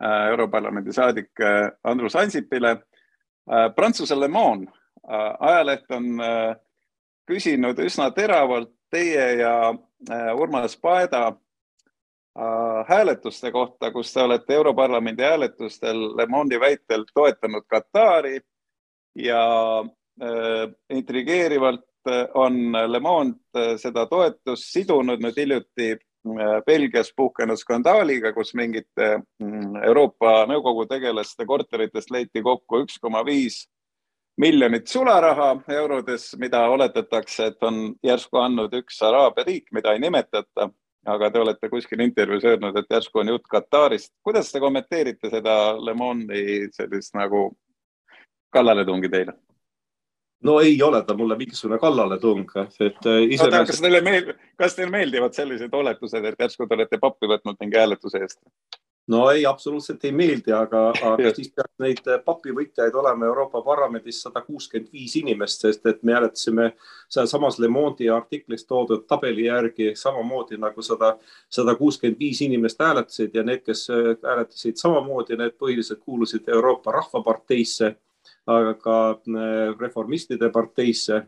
[0.03, 2.70] äh, Europarlamendi saadik äh, Andrus Ansipile.
[2.70, 4.72] Äh, Prantsuse Le Monde
[5.40, 6.20] ajaleht on
[7.26, 9.72] küsinud üsna teravalt teie ja
[10.37, 11.33] Urmas Paeda
[12.87, 18.37] hääletuste kohta, kus te olete Europarlamendi hääletustel Le Monde'i väitel toetanud Katari
[19.16, 19.40] ja
[20.90, 22.61] intrigeerivalt on
[22.92, 25.94] Le Monde seda toetust sidunud nüüd hiljuti
[26.66, 29.06] Belgias puhkenud skandaaliga, kus mingite
[29.40, 33.62] mm, Euroopa Nõukogu tegelaste korteritest leiti kokku üks koma viis
[34.40, 40.70] miljonit sularaha eurodes, mida oletatakse, et on järsku andnud üks Araabia riik, mida ei nimetata.
[41.06, 44.12] aga te olete kuskil intervjuus öelnud, et järsku on jutt Katarist.
[44.22, 47.56] kuidas te kommenteerite seda Le Monde'i sellist nagu
[48.52, 49.33] kallaletungi teile?
[50.44, 52.46] No ei ole ta mulle mingisugune kallaletung,
[52.81, 53.72] et äh, iseenesest.
[53.72, 57.81] kas teile meeldib, kas teile meeldivad sellised oletused, et järsku te olete pappi võtnud mingi
[57.81, 58.40] hääletuse eest?
[59.11, 64.42] no ei, absoluutselt ei meeldi, aga, aga siis peaks neid papivõtjaid olema Euroopa Parlamendis sada
[64.46, 66.70] kuuskümmend viis inimest, sest et me hääletasime
[67.09, 71.16] sealsamas Le Monde'i artiklis toodud tabeli järgi samamoodi nagu sada,
[71.50, 77.96] sada kuuskümmend viis inimest hääletasid ja need, kes hääletasid samamoodi, need põhiliselt kuulusid Euroopa Rahvaparteisse
[78.50, 81.22] aga ka äh, reformistide parteisse.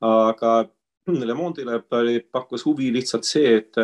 [0.00, 0.64] aga
[1.28, 1.82] Le Monde'ile
[2.32, 3.78] pakkus huvi lihtsalt see, et,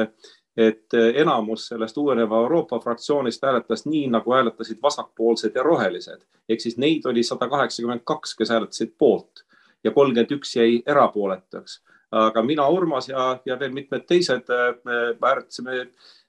[0.56, 6.20] et enamus sellest uueneva Euroopa fraktsioonist hääletas nii, nagu hääletasid vasakpoolsed ja rohelised.
[6.48, 9.44] ehk siis neid oli sada kaheksakümmend kaks, kes hääletasid poolt
[9.84, 11.80] ja kolmkümmend üks jäi erapooletuks.
[12.10, 14.76] aga mina, Urmas ja, ja veel mitmed teised äh,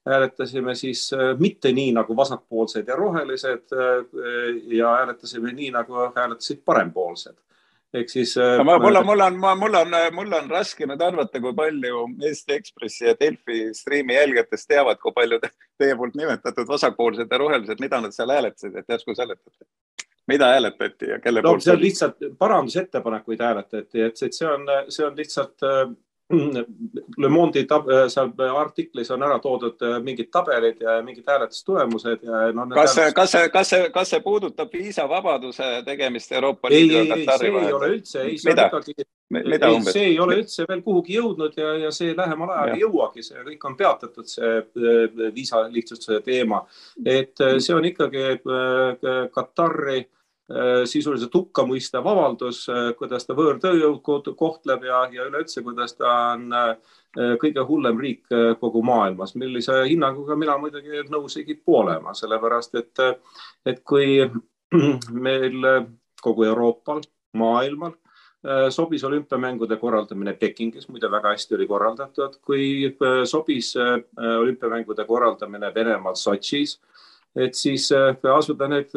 [0.05, 4.05] hääletasime siis äh, mitte nii nagu vasakpoolsed ja rohelised äh,
[4.77, 7.37] ja hääletasime nii nagu hääletasid parempoolsed
[7.95, 8.37] ehk siis.
[8.37, 12.57] Äh, mul on, mul on, mul on, mul on raske nüüd arvata, kui palju Eesti
[12.59, 18.01] Ekspressi ja Delfi striimi jälgijatest teavad, kui palju teie poolt nimetatud vasakpoolsed ja rohelised, mida
[18.01, 19.65] nad seal hääletasid, et järsku seletate?
[20.27, 21.67] mida hääletati ja kelle no, poolt?
[21.69, 25.61] on lihtsalt parandusettepanekuid hääletati, et see on, see on lihtsalt
[27.17, 32.23] Le Monde'i tab, äh, seal artiklis on ära toodud äh, mingid tabelid ja mingid hääletustulemused
[32.25, 32.65] ja no,.
[32.73, 37.51] kas see, kas see, kas see, kas see puudutab viisavabaduse tegemist Euroopa Liidu ja Katari
[37.53, 37.67] vahel?
[37.67, 39.05] ei, ei ole üldse, ei, see on ikkagi,
[39.37, 42.79] ei, see ei ole üldse veel kuhugi jõudnud ja, ja see lähemal ajal ja.
[42.79, 46.63] ei jõuagi, see kõik on peatatud, see äh, viisa lihtsustuse teema.
[47.05, 48.25] et see on ikkagi
[49.37, 50.07] Katari
[50.85, 52.67] sisuliselt hukkamõistev avaldus,
[52.99, 56.53] kuidas ta võõrtööjõud kohtleb ja, ja üleüldse, kuidas ta on
[57.41, 63.03] kõige hullem riik kogu maailmas, millise hinnanguga mina muidugi nõus ei kipu olema, sellepärast et,
[63.65, 64.21] et kui
[65.27, 65.65] meil
[66.21, 67.01] kogu Euroopal,
[67.33, 67.97] maailmal
[68.45, 73.95] Äh, sobis olümpiamängude korraldamine Pekingis, muide väga hästi oli korraldatud, kui äh, sobis äh,
[74.41, 76.75] olümpiamängude korraldamine Venemaal Sotšis,
[77.35, 77.89] et siis
[78.31, 78.93] asuda nüüd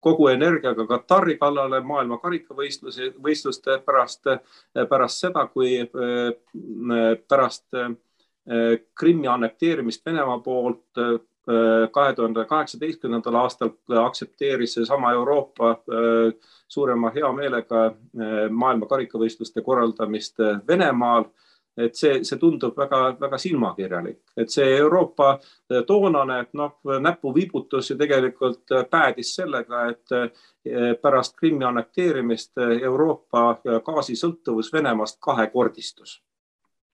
[0.00, 4.30] kogu energiaga Katari kallale maailma karikavõistluse, võistluste pärast,
[4.72, 5.82] pärast seda, kui
[7.28, 7.66] pärast
[8.96, 11.04] Krimmi annekteerimist Venemaa poolt
[11.92, 13.70] kahe tuhande kaheksateistkümnendal aastal
[14.02, 16.32] aktsepteeris seesama Euroopa äh,
[16.68, 17.94] suurema heameelega äh,
[18.50, 21.30] maailma karikavõistluste korraldamist äh, Venemaal.
[21.76, 25.38] Et see, see tundub väga-väga silmakirjalik, et see Euroopa
[25.86, 36.22] toonane noh, näpuviibutus ju tegelikult päädis sellega, et pärast Krimmi annekteerimist Euroopa gaasisõltuvus Venemaast kahekordistus.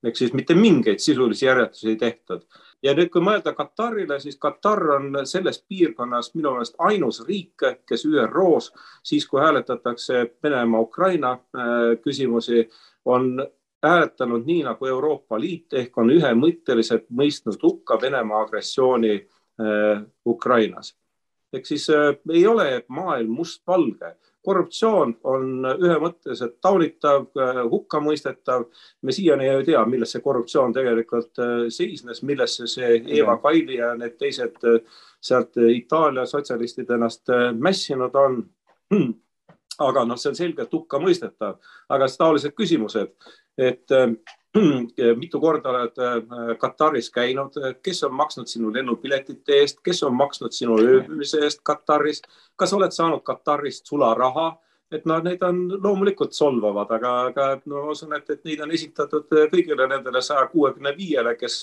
[0.03, 2.43] Ehk siis mitte mingeid sisulisi järeldusi ei tehtud.
[2.83, 8.03] Ja nüüd, kui mõelda Katarile, siis Katar on selles piirkonnas minu meelest ainus riik, kes
[8.11, 8.73] ÜRO-s
[9.07, 11.37] siis, kui hääletatakse Venemaa-Ukraina
[12.03, 12.65] küsimusi,
[13.05, 13.47] on
[13.83, 20.97] hääletanud nii nagu Euroopa Liit ehk on ühemõtteliselt mõistnud hukka Venemaa agressiooni äh, Ukrainas.
[21.53, 27.27] ehk siis äh, ei ole maailm mustvalge korruptsioon on ühemõtteliselt taunitav,
[27.71, 28.65] hukkamõistetav.
[29.03, 33.95] me siiani ei tea, milles see korruptsioon tegelikult äh, seisnes, millesse see Eva Kaili ja
[33.99, 34.81] need teised äh,
[35.21, 38.43] sealt Itaalia sotsialistid ennast äh, mässinud on.
[39.79, 41.59] aga noh, see on selgelt hukkamõistetav,
[41.89, 43.13] aga taolised küsimused,
[43.59, 43.95] et
[45.23, 50.53] mitu korda oled äh, Kataris käinud, kes on maksnud sinu lennupiletite eest, kes on maksnud
[50.53, 52.21] sinu ööbimise eest Kataris,
[52.57, 54.53] kas oled saanud Katarist sularaha?
[54.93, 58.75] Et noh, need on loomulikult solvavad, aga, aga no ma usun, et, et neid on
[58.77, 61.63] esitatud kõigile nendele saja kuuekümne viiele, kes,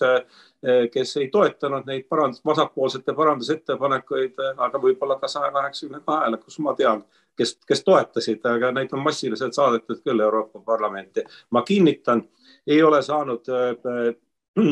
[0.94, 6.74] kes ei toetanud neid parandus, vasakpoolsete parandusettepanekuid, aga võib-olla ka saja kaheksakümne kahele, kus ma
[6.80, 7.04] tean,
[7.38, 11.24] kes, kes toetasid, aga neid on massiliselt saadetud küll Euroopa Parlamenti.
[11.52, 12.26] ma kinnitan
[12.68, 14.16] ei ole saanud äh,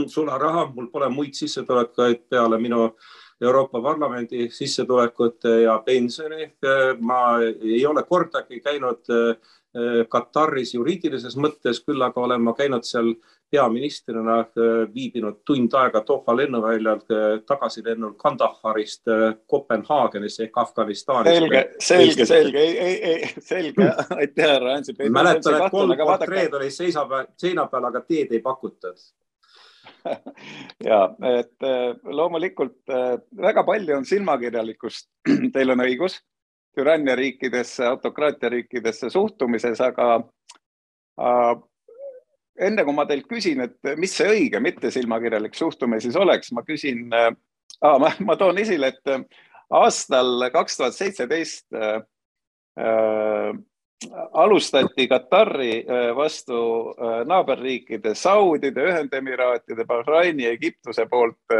[0.08, 2.92] sularaha, mul pole muid sissetulekuid peale minu
[3.42, 6.44] Euroopa Parlamendi sissetulekute ja pensioni.
[6.44, 9.56] Äh, ma ei ole kordagi käinud äh,
[10.10, 13.12] Kataris juriidilises mõttes, küll aga olen ma käinud seal
[13.52, 14.40] peaministrina,
[14.94, 17.04] viibinud tund aega Doha lennuväljal,
[17.48, 19.08] tagasilennul Kandaharist
[19.48, 21.38] Kopenhaagenisse ehk Afganistanis.
[21.38, 25.00] selge, selge, selge, ei, ei, ei, selge, aitäh, härra Ansip.
[25.10, 29.00] mäletan, et kolm portreed oli seisa peal, seina peal, aga teed ei pakutud
[30.90, 31.68] ja et
[32.04, 32.96] loomulikult
[33.42, 35.10] väga palju on silmakirjalikkust,
[35.56, 36.20] teil on õigus
[36.78, 40.08] türannia riikidesse, autokraatia riikidesse suhtumises, aga
[41.22, 41.54] äh,
[42.68, 46.62] enne kui ma teilt küsin, et mis see õige, mitte silmakirjalik suhtumine siis oleks, ma
[46.68, 47.32] küsin äh,,
[47.82, 51.98] ma, ma toon esile, et aastal kaks tuhat seitseteist äh,
[54.34, 56.94] alustati Katari vastu
[57.26, 61.58] naaberriikide Saudide, Ühendemiraatide, Bahraini, Egiptuse poolt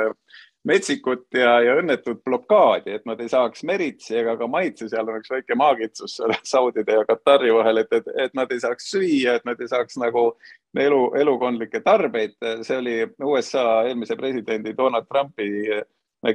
[0.68, 5.20] metsikut ja, ja õnnetut blokaadi, et nad ei saaks meritsi ega ka maitse, seal on
[5.22, 6.18] üks väike maagitsus
[6.52, 10.00] Saudide ja Katari vahel, et, et, et nad ei saaks süüa, et nad ei saaks
[10.02, 10.30] nagu
[10.78, 12.36] elu, elukondlikke tarbeid.
[12.68, 15.50] see oli USA eelmise presidendi Donald Trumpi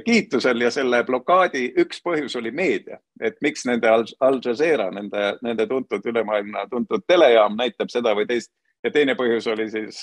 [0.05, 5.67] kiitusel ja selle blokaadi üks põhjus oli meedia, et miks nende Al Jazeera, nende, nende
[5.67, 8.53] tuntud ülemaailmne tuntud telejaam näitab seda või teist.
[8.83, 9.99] Ja teine põhjus oli siis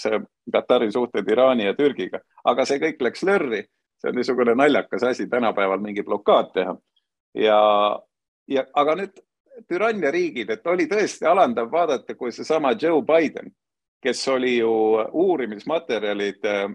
[0.53, 3.67] Katari suhted Iraani ja Türgiga, aga see kõik läks lörri.
[4.01, 6.77] See on niisugune naljakas asi tänapäeval mingi blokaad teha.
[7.35, 7.59] ja,
[8.49, 9.21] ja aga nüüd
[9.69, 13.53] türannia riigid, et oli tõesti alandav vaadata, kui seesama Joe Biden,
[14.03, 14.73] kes oli ju
[15.13, 16.71] uurimismaterjalid äh,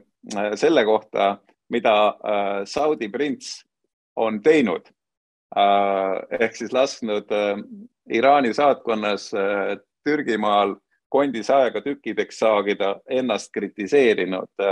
[0.55, 1.37] selle kohta,
[1.69, 3.65] mida äh, Saudi prints
[4.15, 4.87] on teinud.
[5.55, 7.31] Äh, ehk siis lasknud
[8.09, 9.31] Iraani saatkonnas
[10.05, 10.75] Türgimaal
[11.09, 14.65] kondis aega tükkideks saagida, ennast kritiseerinud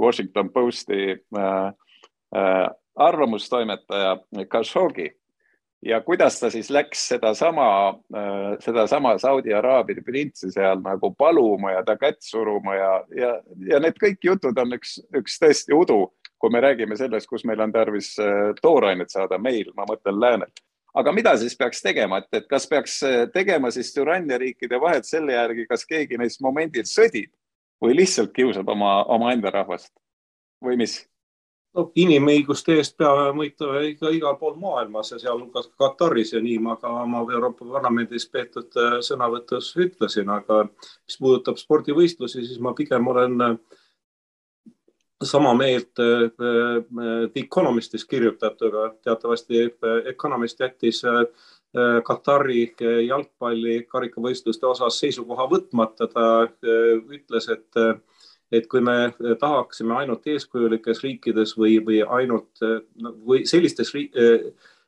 [0.00, 1.18] Washington Posti
[2.36, 4.16] Äh, arvamustoimetaja
[4.48, 5.10] Khashoggi.
[5.82, 11.82] Ja kuidas ta siis läks sedasama, äh, sedasama Saudi Araabia printsi seal nagu paluma ja
[11.84, 13.32] ta kätt suruma ja, ja,
[13.68, 16.06] ja need kõik jutud on üks, üks tõesti udu,
[16.42, 20.64] kui me räägime sellest, kus meil on tarvis äh, toorainet saada, meil, ma mõtlen läänelt.
[20.94, 22.98] aga mida siis peaks tegema, et, et kas peaks
[23.32, 27.30] tegema siis türannia riikide vahet selle järgi, kas keegi neist momendil sõdib
[27.82, 29.94] või lihtsalt kiusab oma, omaenda rahvast
[30.64, 31.00] või mis?
[31.76, 36.76] no inimõiguste eest peame võitlema ikka igal pool maailmas ja sealhulgas Kataris ja nii ma
[36.80, 43.08] ka oma Euroopa Parlamendis peetud äh, sõnavõtus ütlesin, aga mis puudutab spordivõistlusi, siis ma pigem
[43.08, 43.56] olen äh,
[45.22, 48.94] sama meelt The Economistis kirjutatuga.
[49.04, 49.68] teatavasti
[50.04, 51.02] Economist jättis
[52.04, 52.74] Katari
[53.06, 56.08] jalgpalli karikavõistluste osas seisukoha võtmata.
[56.12, 56.48] ta
[57.08, 58.02] ütles, et
[58.52, 62.60] et kui me tahaksime ainult eeskujulikes riikides või, või ainult
[63.26, 63.94] või sellistes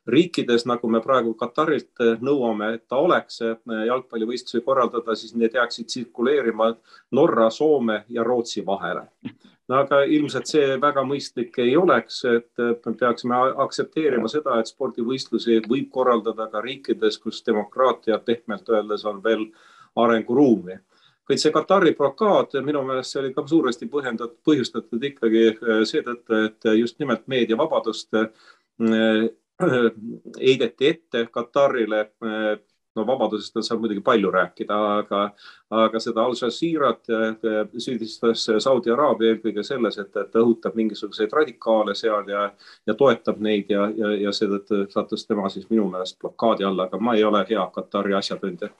[0.07, 3.41] riikides, nagu me praegu Katarilt nõuame, et ta oleks
[3.87, 6.75] jalgpallivõistlusi korraldada, siis need jääksid tsirkuleerima
[7.11, 9.07] Norra, Soome ja Rootsi vahele.
[9.69, 15.61] No aga ilmselt see väga mõistlik ei oleks, et me peaksime aktsepteerima seda, et spordivõistlusi
[15.69, 19.47] võib korraldada ka riikides, kus demokraatia pehmelt öeldes on veel
[19.95, 20.77] arenguruumi
[21.25, 26.41] kuid see Katari blokaad minu meelest see oli ka suuresti põhjendatud, põhjustatud ikkagi äh, seetõttu,
[26.49, 28.29] et just nimelt meediavabadust äh,
[30.41, 32.09] heideti ette Katarile.
[32.95, 35.21] No vabadusest on seal muidugi palju rääkida, aga,
[35.83, 37.11] aga seda Al Jazeerat
[37.77, 42.47] süüdistas Saudi Araabia eelkõige selles, et ta õhutab mingisuguseid radikaale seal ja,
[42.87, 47.01] ja toetab neid ja, ja, ja seetõttu sattus tema siis minu meelest blokaadi alla, aga
[47.01, 48.71] ma ei ole hea Katari asjatundja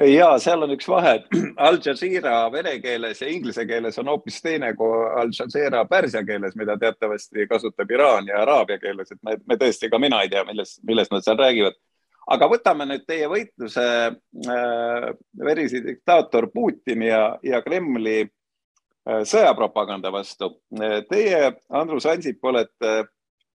[0.00, 4.40] ja seal on üks vahe, et Al Jazeera vene keeles ja inglise keeles on hoopis
[4.42, 9.36] teine kui Al Jazeera pärsia keeles, mida teatavasti kasutab Iraan ja araabia keeles, et me,
[9.46, 11.78] me tõesti, ka mina ei tea, milles, millest nad seal räägivad.
[12.32, 15.08] Aga võtame nüüd teie võitluse äh,
[15.44, 20.54] verisi diktaator Putini ja, ja Kremli äh, sõjapropaganda vastu.
[21.10, 22.94] Teie, Andrus Ansip, olete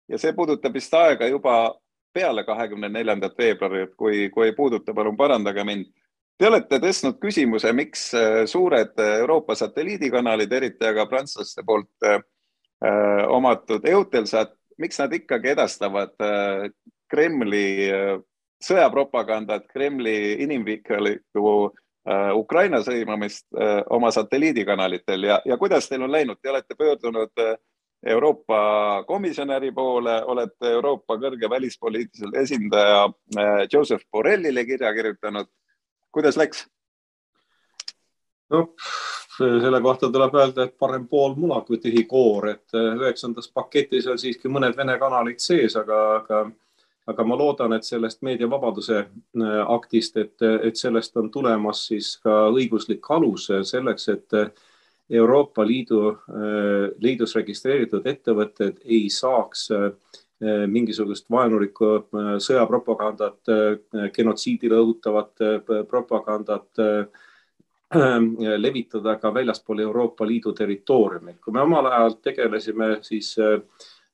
[0.07, 1.75] ja see puudutab vist aega juba
[2.15, 5.91] peale kahekümne neljandat veebruari, et kui, kui ei puuduta, palun parandage mind
[6.37, 12.21] Te olete tõstnud küsimuse, miks äh, suured äh, Euroopa satelliidikanalid, eriti aga prantslaste poolt äh,
[13.33, 16.13] omatud Eutelsat, miks nad ikkagi edastavad
[17.09, 17.89] Kremli
[18.63, 21.73] sõjapropagandat, Kremli inimvihkalikku
[22.39, 23.49] Ukraina sõimamist
[23.91, 25.25] oma satelliidikanalitel.
[25.27, 27.33] Ja, ja kuidas teil on läinud, te olete pöördunud
[28.07, 28.59] Euroopa
[29.09, 33.09] komisjonäri poole, olete Euroopa kõrge välispoliitilisele esindaja
[33.73, 35.51] Joseph Borrellile kirja kirjutanud.
[36.15, 36.67] Kuidas läks?
[38.51, 38.69] no
[39.37, 44.07] selle kohta tuleb öelda, et parem pool muna kui tühi koor, et äh, üheksandas paketis
[44.09, 46.43] on siiski mõned Vene kanalid sees, aga, aga,
[47.07, 52.47] aga ma loodan, et sellest meediavabaduse äh, aktist, et, et sellest on tulemas siis ka
[52.51, 54.39] õiguslik alus selleks, et
[55.11, 59.69] Euroopa Liidu, äh, liidus registreeritud ettevõtted ei saaks
[60.37, 61.87] Eh, mingisugust vaenulikku
[62.45, 63.49] sõjapropagandat,
[64.13, 65.41] genotsiidile õhutavat
[65.89, 66.83] propagandat
[68.61, 71.39] levitada ka väljaspool Euroopa Liidu territooriumi.
[71.41, 73.33] kui me omal ajal tegelesime siis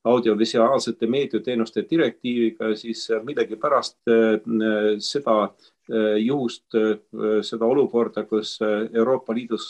[0.04, 4.10] audiovisuaalsete meediateenuste direktiiviga, siis millegipärast
[4.98, 5.36] seda
[6.18, 6.74] juhust,
[7.46, 9.68] seda olukorda, kus Euroopa Liidus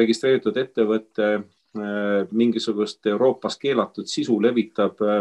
[0.00, 1.30] registreeritud ettevõte
[1.76, 5.18] Äh, mingisugust Euroopas keelatud sisu levitab äh,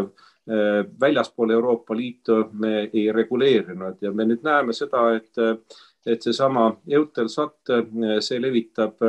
[0.48, 5.36] äh, väljaspool Euroopa Liitu, me ei reguleerinud ja me nüüd näeme seda, et,
[6.06, 7.74] et seesama Eutelsat,
[8.24, 9.04] see levitab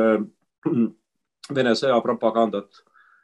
[1.55, 2.83] Vene sõjapropagandat.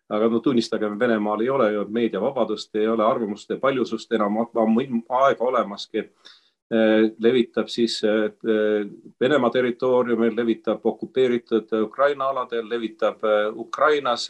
[0.09, 5.43] Aga no tunnistagem, Venemaal ei ole ju meediavabadust, ei ole arvamuste paljusust enam ammu aega
[5.43, 6.05] olemaski
[6.73, 8.31] Äh, levitab siis äh,
[9.21, 13.21] Venemaa territooriumil, levitab okupeeritud Ukraina aladel, levitab
[13.55, 14.29] Ukrainas.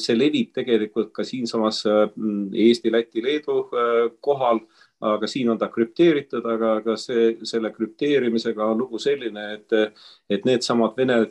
[0.00, 3.66] see levib tegelikult ka siinsamas Eesti, Läti, Leedu
[4.24, 4.62] kohal,
[5.00, 9.96] aga siin on ta krüpteeritud, aga, aga see, selle krüpteerimisega on lugu selline, et,
[10.28, 11.22] et needsamad Vene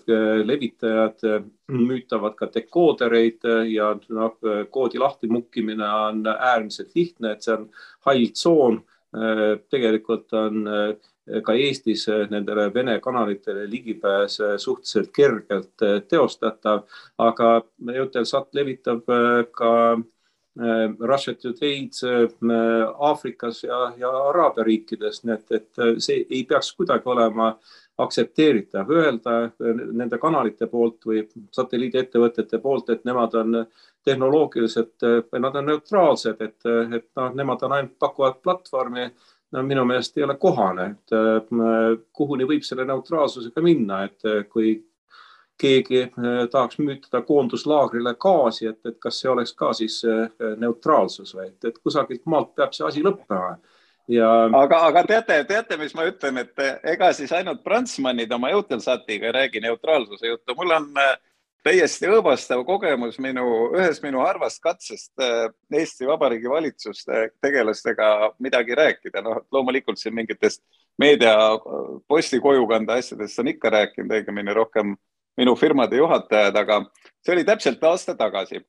[0.45, 1.21] levitajad
[1.69, 4.37] müütavad ka dekoodereid ja noh,
[4.71, 7.69] koodi lahtimukkimine on äärmiselt lihtne, et see on
[8.07, 8.81] hall tsoon.
[9.09, 16.83] Äh, tegelikult on äh, ka Eestis äh, nendele Vene kanalitele ligipääs suhteliselt kergelt teostatav,
[17.17, 17.47] aga
[17.95, 19.09] Eutelsat levitab
[19.57, 19.71] ka
[20.99, 21.95] Russia Today'd
[22.99, 27.53] Aafrikas ja, ja Araabia riikides, nii et, et see ei peaks kuidagi olema
[27.99, 29.35] aktsepteeritav öelda
[29.91, 31.23] nende kanalite poolt või
[31.55, 33.57] satelliidiettevõtete poolt, et nemad on
[34.05, 35.07] tehnoloogiliselt,
[35.39, 39.09] nad on neutraalsed, et, et noh, nemad on ainult pakuvad platvormi.
[39.51, 41.51] no minu meelest ei ole kohane, et
[42.13, 44.75] kuhuni võib selle neutraalsusega minna, et kui
[45.59, 46.05] keegi
[46.51, 50.01] tahaks müütada koonduslaagrile gaasi, et, et kas see oleks ka siis
[50.57, 53.57] neutraalsus või et, et kusagilt maalt peab see asi lõppema
[54.09, 54.29] ja.
[54.61, 59.35] aga, aga teate, teate, mis ma ütlen, et ega siis ainult prantsmanid oma Eutelsatiga ei
[59.35, 61.15] räägi neutraalsuse juttu, mul on äh,
[61.65, 63.45] täiesti õõvastav kogemus minu,
[63.77, 69.21] ühest minu harvast katsest äh, Eesti Vabariigi valitsuste tegelastega midagi rääkida.
[69.25, 70.63] noh, loomulikult siin mingitest
[70.99, 71.35] meedia
[72.07, 74.97] posti kojukande asjadest on ikka rääkinud, õigemini rohkem
[75.39, 76.81] minu firmade juhatajad, aga
[77.23, 78.61] see oli täpselt aasta tagasi,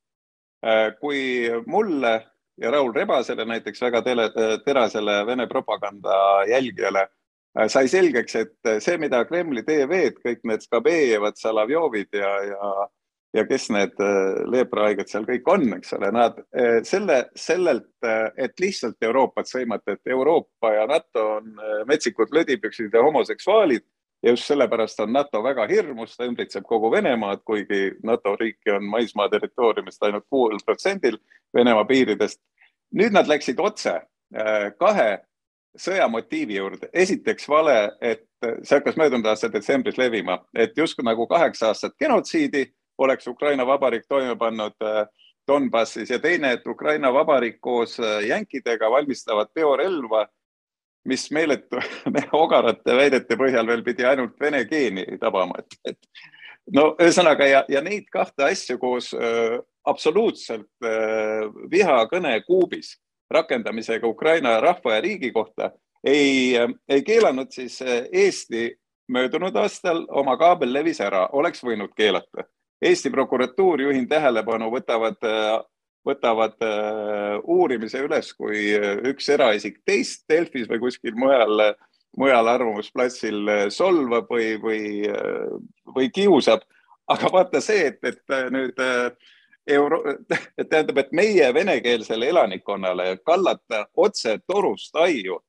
[0.65, 1.23] äh, kui
[1.67, 2.15] mulle
[2.61, 4.31] ja Raul Rebasele näiteks väga tele,
[4.65, 7.09] terasele Vene propaganda jälgijale
[7.59, 12.69] Äh, sai selgeks, et see, mida Kremli TV-d, kõik need Skabejevad, Salavjovid ja, ja,
[13.35, 16.39] ja kes need äh, leeprahaiged seal kõik on, eks ole, nad
[16.87, 17.91] selle, sellelt,
[18.39, 21.51] et lihtsalt Euroopat sõimata, et Euroopa ja NATO on
[21.91, 23.87] metsikud lödipüksid ja homoseksuaalid
[24.23, 28.85] ja just sellepärast on NATO väga hirmus, ta ümbritseb kogu Venemaad, kuigi NATO riiki on
[28.85, 31.19] maismaa territooriumist ainult kuuel protsendil
[31.55, 32.41] Venemaa piiridest.
[32.95, 34.01] nüüd nad läksid otse
[34.79, 35.21] kahe
[35.79, 36.89] sõjamotiivi juurde.
[36.93, 38.27] esiteks vale, et
[38.63, 42.67] see hakkas möödunud aasta detsembris levima, et justkui nagu kaheksa aastat genotsiidi
[42.99, 45.07] oleks Ukraina Vabariik toime pannud äh,
[45.49, 50.27] Donbassis ja teine, et Ukraina Vabariik koos äh, jänkidega valmistavad biorelva,
[51.09, 51.81] mis meeletu
[52.43, 57.83] ogarate väidete põhjal veel pidi ainult vene geeni tabama, et, et no ühesõnaga ja, ja
[57.85, 62.99] neid kahte asja koos äh, absoluutselt äh, vihakõne kuubis
[63.31, 65.71] rakendamisega Ukraina rahva ja riigi kohta
[66.05, 66.57] ei,
[66.89, 68.71] ei keelanud siis Eesti
[69.11, 72.47] möödunud aastal oma kaabellevis ära, oleks võinud keelata.
[72.81, 75.19] Eesti prokuratuur, juhin tähelepanu, võtavad,
[76.07, 78.71] võtavad eh, uurimise üles, kui
[79.11, 81.75] üks eraisik teist Delfis või kuskil mujal,
[82.19, 84.81] mujal arvamusplatsil solvab või, või,
[85.95, 86.65] või kiusab.
[87.11, 88.79] aga vaata see, et, et nüüd
[89.67, 90.01] euro,
[90.71, 95.41] tähendab, et meie venekeelsele elanikkonnale kallata otse torust aiu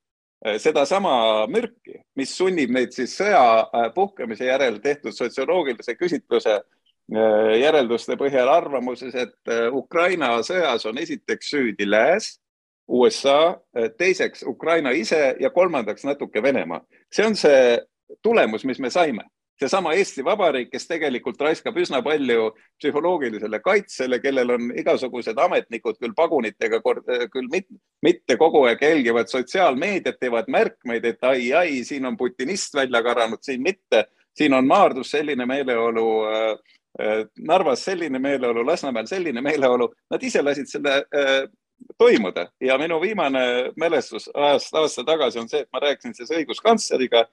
[0.57, 6.80] sedasama mürki, mis sunnib neid siis sõja puhkemise järel tehtud sotsioloogilise küsitluse eh,
[7.59, 12.37] järelduste põhjal arvamuses, et Ukraina sõjas on esiteks süüdi lääs,
[12.87, 13.57] USA,
[13.97, 16.81] teiseks Ukraina ise ja kolmandaks natuke Venemaa.
[17.11, 17.79] see on see
[18.23, 19.23] tulemus, mis me saime
[19.61, 22.49] seesama Eesti Vabariik, kes tegelikult raiskab üsna palju
[22.81, 26.81] psühholoogilisele kaitsele, kellel on igasugused ametnikud küll pagunitega,
[27.33, 27.49] küll
[28.05, 33.41] mitte kogu aeg jälgivad sotsiaalmeediat, teevad märkmeid, et ai, ai, siin on putinist välja karanud,
[33.45, 36.77] siin mitte, siin on Maardus selline meeleolu äh, äh,.
[37.39, 41.49] Narvas selline meeleolu, Lasnamäel selline meeleolu, nad ise lasid selle äh,
[41.97, 42.47] toimuda.
[42.61, 47.25] Ja minu viimane mälestus aasta, aasta tagasi on see, et ma rääkisin siis õiguskantsleriga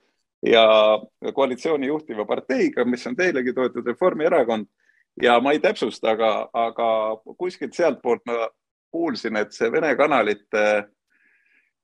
[0.46, 0.64] ja
[1.34, 4.66] koalitsiooni juhtiva parteiga, mis on teilegi toetatud Reformierakond.
[5.22, 6.88] Ja ma ei täpsusta, aga, aga
[7.38, 8.46] kuskilt sealtpoolt ma
[8.94, 10.62] kuulsin, et see Vene kanalite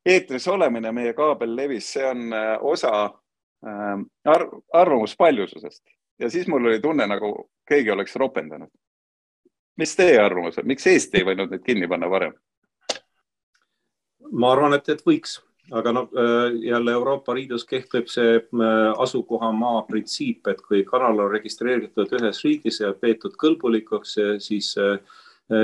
[0.07, 2.31] eetris olemine meie kaabellevis, see on
[2.63, 2.93] osa
[4.31, 5.83] arv, arvamuspaljususest
[6.19, 7.35] ja siis mul oli tunne, nagu
[7.69, 8.71] keegi oleks ropendanud.
[9.77, 12.35] mis teie arvamus on, miks Eesti ei võinud neid kinni panna varem?
[14.33, 15.41] ma arvan, et, et võiks
[15.73, 16.09] aga noh,
[16.61, 22.81] jälle Euroopa Liidus kehtib see äh, asukohamaa printsiip, et kui kanal on registreeritud ühes riigis
[22.83, 24.99] ja peetud kõlbulikuks, siis äh,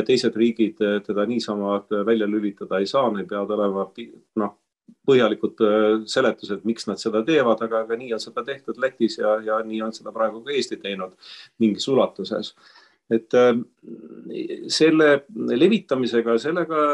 [0.07, 3.87] teised riigid teda niisama välja lülitada ei saa, neil peavad olema
[4.41, 4.57] noh,
[5.07, 5.63] põhjalikud
[6.11, 9.83] seletused, miks nad seda teevad, aga, aga nii on seda tehtud Lätis ja, ja nii
[9.87, 11.17] on seda praegu ka Eesti teinud
[11.63, 12.55] mingis ulatuses
[13.11, 13.51] et äh,
[14.71, 16.85] selle levitamisega, sellega,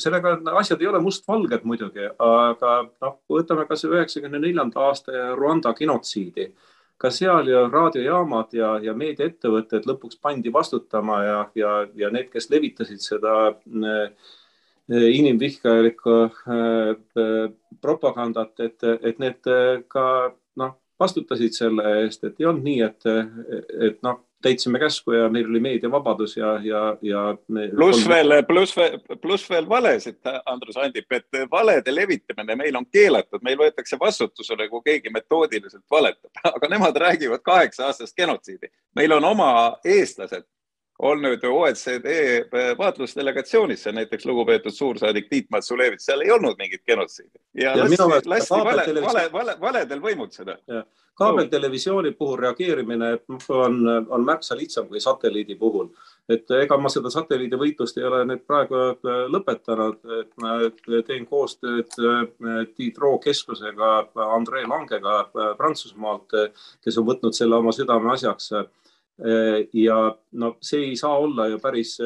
[0.00, 6.52] sellega asjad ei ole mustvalged muidugi, aga noh, võtame kas üheksakümne neljanda aasta Rwanda genotsiidi.
[7.04, 12.46] ka seal ju raadiojaamad ja, ja meediaettevõtted lõpuks pandi vastutama ja, ja, ja need, kes
[12.52, 14.30] levitasid seda äh,
[14.90, 19.50] inimvihkajalikku äh, propagandat, et, et need
[19.88, 20.06] ka
[20.60, 23.10] noh, vastutasid selle eest, et ei olnud nii, et,
[23.88, 27.22] et noh täitsime käsku ja meil oli meediavabadus ja, ja, ja.
[27.76, 28.74] pluss veel, pluss
[29.20, 34.84] pluss veel valesid, Andrus Andip, et valede levitamine meil on keelatud, meil võetakse vastutusele, kui
[34.84, 38.68] keegi metoodiliselt valetab, aga nemad räägivad kaheksa aastast genotsiidi.
[38.96, 39.50] meil on oma
[39.84, 40.44] eestlased
[40.98, 42.06] olnud OECD
[42.78, 48.54] vaatlusdelegatsioonis, näiteks lugupeetud suursaadik Tiit Matsulevits, seal ei olnud mingit genotsiidi ja, ja lasti, lasti
[48.54, 50.58] vale, vale, vale, valedel võimutseda
[51.14, 53.18] kaabeltelevisiooni puhul reageerimine
[53.48, 55.88] on, on märksa lihtsam kui satelliidi puhul.
[56.28, 60.54] et ega ma seda satelliidi võitlust ei ole nüüd praegu äh, lõpetanud, et ma
[61.06, 62.22] teen koostööd äh,
[62.76, 63.90] Tiit Roo keskusega,
[64.24, 66.32] Andrei Langega äh, Prantsusmaalt,
[66.84, 68.50] kes on võtnud selle oma südameasjaks.
[69.72, 69.98] Ja
[70.32, 71.98] no see ei saa olla ju päris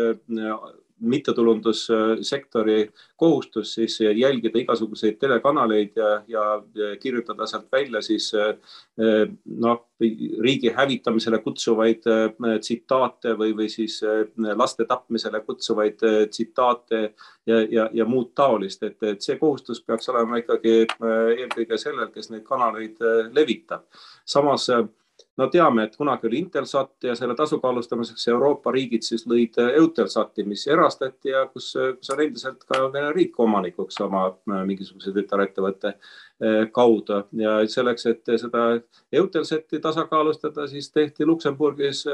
[1.01, 8.33] mittetulundussektori kohustus siis jälgida igasuguseid telekanaleid ja, ja kirjutada sealt välja siis
[9.45, 9.85] noh,
[10.43, 12.03] riigi hävitamisele kutsuvaid
[12.61, 14.01] tsitaate või, või siis
[14.57, 17.03] laste tapmisele kutsuvaid tsitaate
[17.47, 22.31] ja, ja, ja muud taolist, et, et see kohustus peaks olema ikkagi eelkõige sellel, kes
[22.35, 22.99] neid kanaleid
[23.35, 23.87] levitab.
[24.27, 24.69] samas
[25.39, 30.67] no teame, et kunagi oli Intelsat ja selle tasakaalustamiseks Euroopa riigid siis lõid Eutelsati, mis
[30.71, 36.65] erastati ja kus, kus on endiselt ka Vene riik omanikuks oma äh, mingisuguse tütarettevõtte äh,
[36.75, 37.23] kaudu.
[37.39, 38.65] Ja selleks, et seda
[39.13, 42.05] Eutelsati tasakaalustada, siis tehti Luksemburgis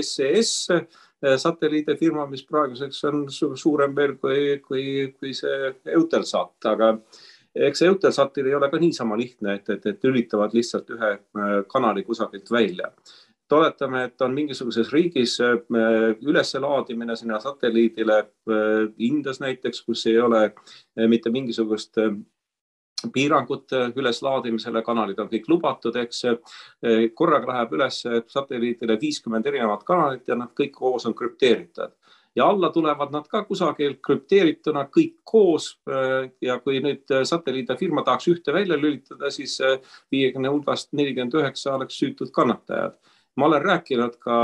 [0.00, 0.86] SES äh,
[1.20, 4.86] satelliidifirma, mis praeguseks on suurem veel kui, kui,
[5.18, 6.96] kui see Eutelsat, aga
[7.54, 12.04] eks Eutelsatil ei ole ka niisama lihtne, et, et, et lülitavad lihtsalt ühe äh, kanali
[12.06, 12.92] kusagilt välja.
[13.50, 15.56] oletame, et on mingisuguses riigis äh,
[16.22, 20.52] üleselaadimine sinna satelliidile äh, Indias näiteks, kus ei ole
[21.08, 21.98] mitte mingisugust
[23.12, 26.20] piirangud üleslaadimisele, kanalid on kõik lubatud, eks.
[27.16, 31.96] korraga läheb üles satelliidile viiskümmend erinevat kanalit ja nad kõik koos on krüpteeritud
[32.36, 35.72] ja alla tulevad nad ka kusagil krüpteerituna kõik koos.
[35.90, 39.78] Äh, ja kui nüüd äh, satelliidifirma tahaks ühte välja lülitada, siis äh,
[40.12, 42.98] viiekümne hulgast nelikümmend üheksa oleks süütud kannatajad.
[43.36, 44.36] ma olen rääkinud ka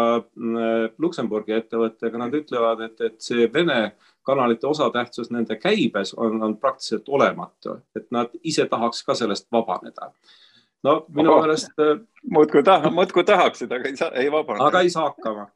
[0.98, 7.08] Luksemburgi ettevõttega, nad ütlevad, et, et see Vene kanalite osatähtsus nende käibes on, on praktiliselt
[7.08, 10.12] olematu, et nad ise tahaks ka sellest vabaneda
[10.86, 11.74] no minu meelest.
[12.30, 14.64] muudkui taha, muudkui tahaksid, aga ei saa, ei vabane.
[14.64, 15.48] aga ei saa hakkama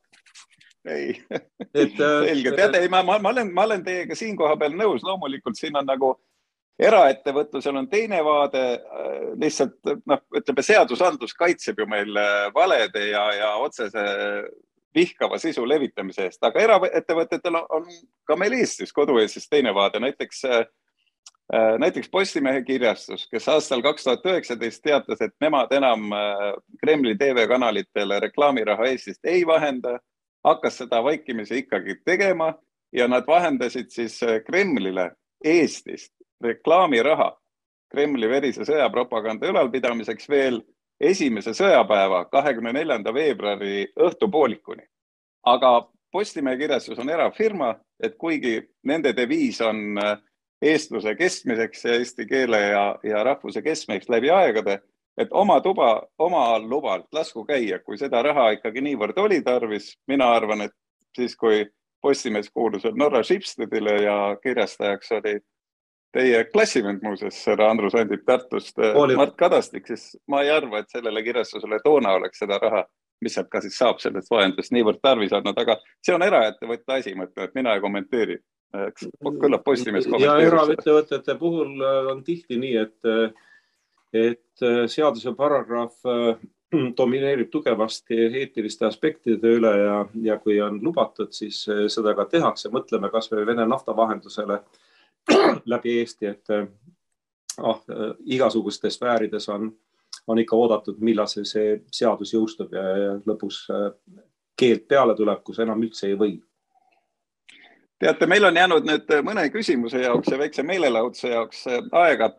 [0.84, 1.40] ei, äh,
[2.26, 5.58] selge, tead, ei, ma, ma, ma olen, ma olen teiega siin koha peal nõus, loomulikult
[5.58, 6.14] siin on nagu
[6.80, 13.26] eraettevõtlusel on teine vaade, äh, lihtsalt noh, ütleme, seadusandlus kaitseb ju meil äh, valede ja,
[13.36, 14.04] ja otsese
[14.96, 17.84] vihkava sisu levitamise eest, aga eraettevõtetel on
[18.26, 20.42] ka meil Eestis, kodu-Eestis teine vaade, näiteks
[21.78, 26.04] näiteks Postimehe kirjastus, kes aastal kaks tuhat üheksateist teatas, et nemad enam
[26.78, 29.96] Kremli TV-kanalitele reklaamiraha Eestist ei vahenda
[30.44, 32.54] hakkas seda vaikimisi ikkagi tegema
[32.92, 35.10] ja nad vahendasid siis äh, Kremlile
[35.44, 36.12] Eestist
[36.44, 37.40] reklaamiraha
[37.90, 40.60] Kremli verise sõjapropaganda ülalpidamiseks veel
[41.00, 44.84] esimese sõjapäeva, kahekümne neljanda veebruari õhtupoolikuni.
[45.46, 50.18] aga Postimehe kirjastus on erafirma, et kuigi nende deviis on äh,
[50.62, 54.80] eestluse kestmiseks ja eesti keele ja, ja rahvuse kestmiseks läbi aegade,
[55.18, 59.96] et oma tuba omal lubalt lasku käia, kui seda raha ikkagi niivõrd oli tarvis.
[60.08, 60.76] mina arvan, et
[61.16, 61.66] siis, kui
[62.00, 65.40] Postimees kuulus veel Norra Schibstedile ja kirjastajaks oli
[66.12, 68.78] teie klassivend muuseas, härra Andrus Andip Tartust,
[69.16, 72.84] Mart Kadastik, siis ma ei arva, et sellele kirjastusele toona oleks seda raha,
[73.20, 77.14] mis sealt ka siis saab sellest vahendusest niivõrd tarvis olnud, aga see on eraettevõtte asi,
[77.14, 78.38] ma ütlen, et mina ei kommenteeri.
[78.72, 80.42] küllap Postimees kommenteerib.
[80.42, 83.12] ja eraettevõtete puhul on tihti nii, et
[84.12, 86.36] et äh, seaduse paragrahv äh,
[86.98, 92.70] domineerib tugevasti eetiliste aspektide üle ja, ja kui on lubatud, siis äh, seda ka tehakse.
[92.74, 94.60] mõtleme kasvõi Vene nafta vahendusele
[95.72, 96.52] läbi Eesti, et
[97.60, 97.80] ah,
[98.24, 99.70] igasugustes sfäärides on,
[100.26, 103.66] on ikka oodatud, millal see, see seadus jõustub ja, ja lõpus
[104.56, 106.38] keeld peale tuleb, kus enam üldse ei või
[108.00, 112.30] teate, meil on jäänud nüüd mõne küsimuse jaoks ja väikse meelelahutuse jaoks aega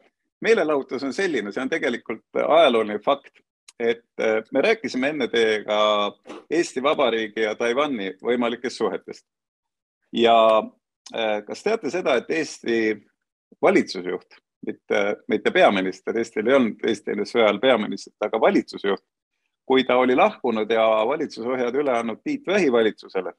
[0.41, 3.41] meelelahutus on selline, see on tegelikult ajalooline fakt,
[3.79, 5.77] et äh, me rääkisime enne teiega
[6.49, 9.25] Eesti Vabariigi ja Taiwan'i võimalikest suhetest.
[10.13, 10.35] ja
[11.15, 12.97] äh, kas teate seda, et Eesti
[13.61, 19.03] valitsusjuht, mitte, mitte peaminister, Eestil ei olnud Eesti NSV ajal peaministrit, aga valitsusjuht,
[19.65, 23.33] kui ta oli lahkunud ja valitsusohjad üle andnud Tiit Vähi valitsusele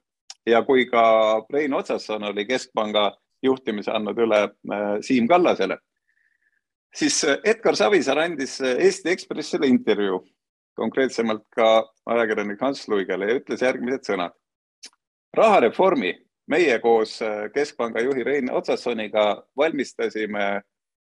[0.47, 1.05] ja kui ka
[1.53, 5.79] Rein Otsasson oli keskpanga juhtimise andnud üle äh, Siim Kallasele
[6.97, 10.23] siis äh, Edgar Savisaar andis äh, Eesti Ekspressile intervjuu,
[10.77, 11.69] konkreetsemalt ka
[12.07, 14.37] ajakirjanik Hans Luigele ja ütles järgmised sõnad.
[15.37, 16.13] rahareformi
[16.47, 20.63] meie koos äh, Keskpanga juhi Rein Otsassoniga valmistasime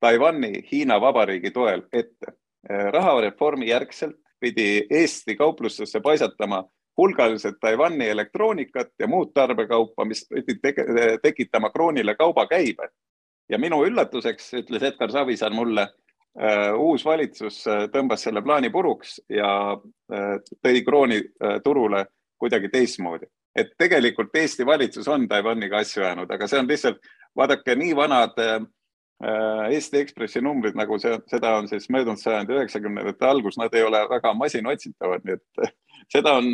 [0.01, 2.37] Taiwan'i Hiina Vabariigi toel ette.
[2.69, 6.65] rahareformi järgselt pidi Eesti kauplustesse paisatama
[6.97, 10.59] hulgaliselt Taiwan'i elektroonikat ja muud tarbekaupa, mis pidi
[11.23, 12.89] tekitama kroonile kaubakäibe
[13.51, 15.89] ja minu üllatuseks ütles Edgar Savisaar mulle,
[16.41, 21.23] äh, uus valitsus äh, tõmbas selle plaani puruks ja äh, tõi krooni
[21.65, 22.07] turule
[22.43, 23.27] kuidagi teistmoodi.
[23.55, 27.03] et tegelikult Eesti valitsus on Taiwaniga asju ajanud, aga see on lihtsalt,
[27.37, 28.39] vaadake, nii vanad
[29.71, 34.01] Eesti Ekspressi numbrid, nagu see, seda on siis möödunud sajandi üheksakümnendate algus, nad ei ole
[34.11, 35.77] väga masinaotsitavad, nii et
[36.17, 36.49] seda on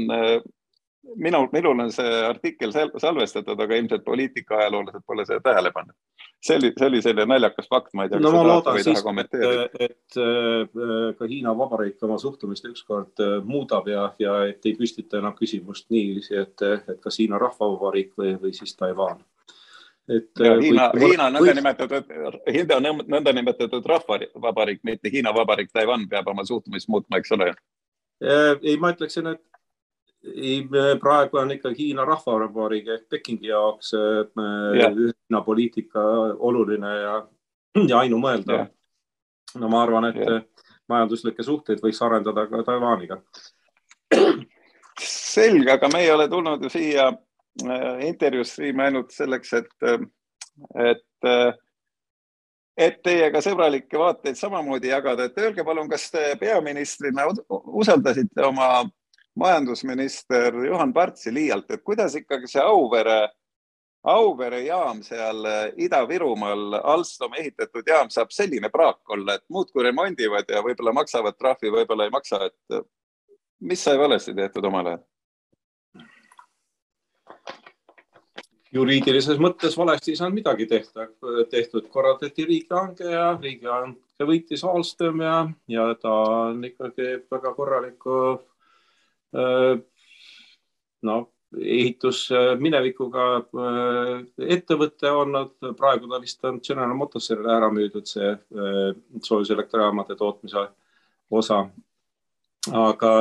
[1.16, 5.94] minul, minul on see artikkel salvestatud, aga ilmselt poliitikaajaloolased pole seda tähele pannud.
[6.44, 8.20] see oli, see oli selline naljakas fakt, ma ei tea.
[8.22, 13.88] no ma loodan siiski, et, et äh, ka Hiina Vabariik oma suhtumist ükskord äh, muudab
[13.88, 18.54] ja, ja et ei püstita enam küsimust niiviisi, et, et kas Hiina Rahvavabariik või, või
[18.56, 19.24] siis Taiwan
[20.08, 20.30] et.
[20.62, 22.14] Hiina, Hiina nõndanimetatud,
[22.52, 27.52] Hiina nõndanimetatud rahvavabariik, mitte Hiina Vabariik, Taiwan peab oma suhtumist muutma, eks ole?
[28.18, 29.42] ei, ma ütleksin, et
[30.24, 30.62] ei,
[31.00, 34.90] praegu on ikkagi Hiina Rahvavabariigi ehk Pekingi jaoks yeah.
[34.94, 36.02] Hiina poliitika
[36.38, 37.14] oluline ja,
[37.86, 38.66] ja ainumõeldav
[39.58, 40.42] no ma arvan, et yeah.
[40.88, 43.22] majanduslikke suhteid võiks arendada ka Taiwaniga.
[44.98, 47.12] selge, aga me ei ole tulnud ju siia
[47.66, 50.02] Äh, intervjuus viime ainult selleks, et, äh,
[50.90, 51.54] et, äh,
[52.76, 58.68] et teiega sõbralikke vaateid samamoodi jagada, et öelge palun, kas te peaministrina usaldasite oma
[59.38, 63.28] majandusminister Juhan Partsi liialt, et kuidas ikkagi see Auvere,
[64.08, 70.62] Auvere jaam seal Ida-Virumaal, Alstom ehitatud jaam saab selline praak olla, et muudkui remondivad ja
[70.64, 72.82] võib-olla maksavad trahvi, võib-olla ei maksa, et
[73.60, 75.06] mis sai valesti tehtud omal ajal?
[78.72, 81.06] juriidilises mõttes valesti ei saanud midagi tehta,
[81.50, 85.38] tehtud, korraldati riigihange ja riigihanke võitis Alstom ja,
[85.72, 86.12] ja ta
[86.50, 88.18] on ikkagi väga korraliku
[91.08, 91.26] noh,
[91.58, 93.26] ehitusminevikuga
[94.56, 98.32] ettevõte olnud, praegu ta vist on General Motorsile ära müüdud, see
[99.24, 100.66] soojuselektrijaamade tootmise
[101.30, 101.62] osa.
[102.72, 103.12] aga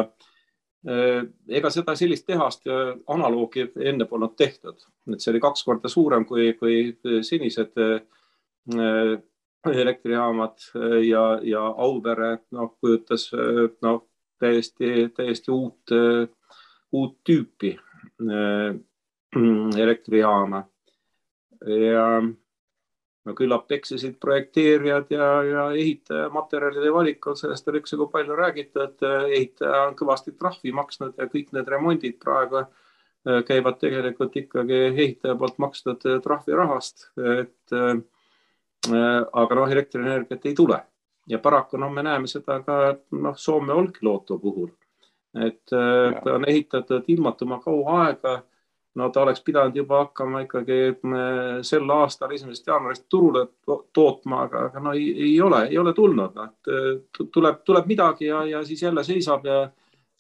[0.88, 2.68] Äh, ega seda sellist tehast
[3.12, 6.94] analoogi enne polnud tehtud, et see oli kaks korda suurem kui, kui
[7.28, 9.18] senised äh,
[9.68, 10.70] elektrijaamad
[11.04, 13.26] ja, ja Auvere noh, kujutas
[13.84, 14.06] noh,
[14.40, 15.94] täiesti, täiesti uut,
[16.92, 18.76] uut tüüpi äh,
[19.78, 20.64] elektrijaama.
[21.68, 22.22] ja
[23.26, 29.02] no küllap eksisid projekteerijad ja, ja ehitaja materjalide valikud, sellest on üksjagu palju räägitud.
[29.30, 35.36] ehitaja on kõvasti trahvi maksnud ja kõik need remondid praegu äh, käivad tegelikult ikkagi ehitaja
[35.36, 37.10] poolt makstud äh, trahvirahast,
[37.42, 37.78] et
[38.88, 40.78] aga noh, elektrienergiat ei tule
[41.28, 44.70] ja paraku noh, me näeme seda ka noh, Soome Olkiluoto puhul,
[45.46, 48.42] et ta on ehitatud ilmatuma kaua aega.
[48.98, 50.78] No ta oleks pidanud juba hakkama ikkagi
[51.62, 53.44] sel aastal esimesest jaanuarist turule
[53.94, 58.40] tootma, aga, aga no ei, ei ole, ei ole tulnud, et tuleb, tuleb midagi ja,
[58.50, 59.60] ja siis jälle seisab ja,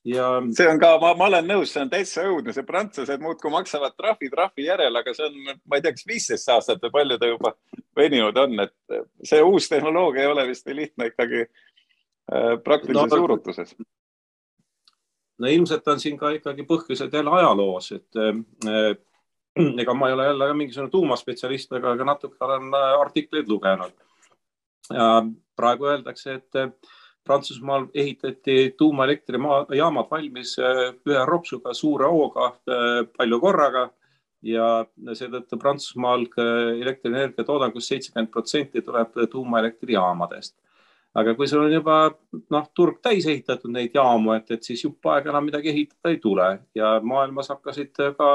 [0.05, 0.28] ja.
[0.53, 3.97] see on ka, ma, ma olen nõus, see on täitsa õudne, see prantslased muudkui maksavad
[3.97, 7.34] trahvi trahvi järel, aga see on, ma ei tea, kas viisteist aastat või palju ta
[7.34, 7.55] juba
[7.98, 13.22] veninud on, et see uus tehnoloogia ei ole vist nii lihtne ikkagi äh, praktilises no,
[13.24, 13.76] juurutuses
[15.39, 18.93] no ilmselt on siin ka ikkagi põhjused jälle ajaloos, et äh,
[19.82, 23.93] ega ma ei ole jälle mingisugune tuumaspetsialist, aga, aga natuke olen äh, artikleid lugenud.
[24.93, 25.26] ja
[25.56, 26.72] praegu öeldakse, et äh,
[27.28, 32.45] Prantsusmaal ehitati tuumaelektrijaamad valmis ühe ropsuga, suure hooga,
[33.18, 33.82] palju korraga
[34.46, 36.28] ja seetõttu Prantsusmaal
[36.82, 40.56] elektrienergia toodangust seitsekümmend protsenti tuleb tuumaelektrijaamadest
[41.18, 41.98] aga kui sul on juba
[42.54, 46.20] noh, turg täis ehitatud neid jaamu, et, et siis jupp aega enam midagi ehitada ei
[46.22, 48.32] tule ja maailmas hakkasid ka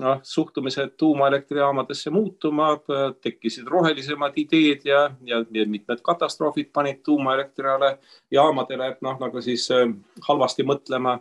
[0.00, 2.74] noh, suhtumised tuumaelektrijaamadesse muutuma,
[3.20, 7.96] tekkisid rohelisemad ideed ja, ja, ja mitmed katastroofid panid tuumaelektrijale
[8.30, 9.88] jaamadele noh, nagu siis äh,
[10.28, 11.18] halvasti mõtlema.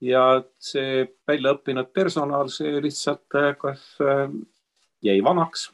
[0.00, 4.26] Ja see väljaõppinud personal, see lihtsalt äh, kas äh,
[5.02, 5.70] jäi vanaks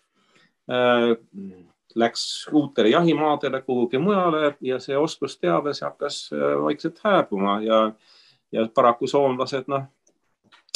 [1.97, 7.93] läks uutele jahimaadele kuhugi mujale ja see oskusteave, see hakkas äh, vaikselt hääbuma ja,
[8.53, 9.87] ja paraku soomlased, noh,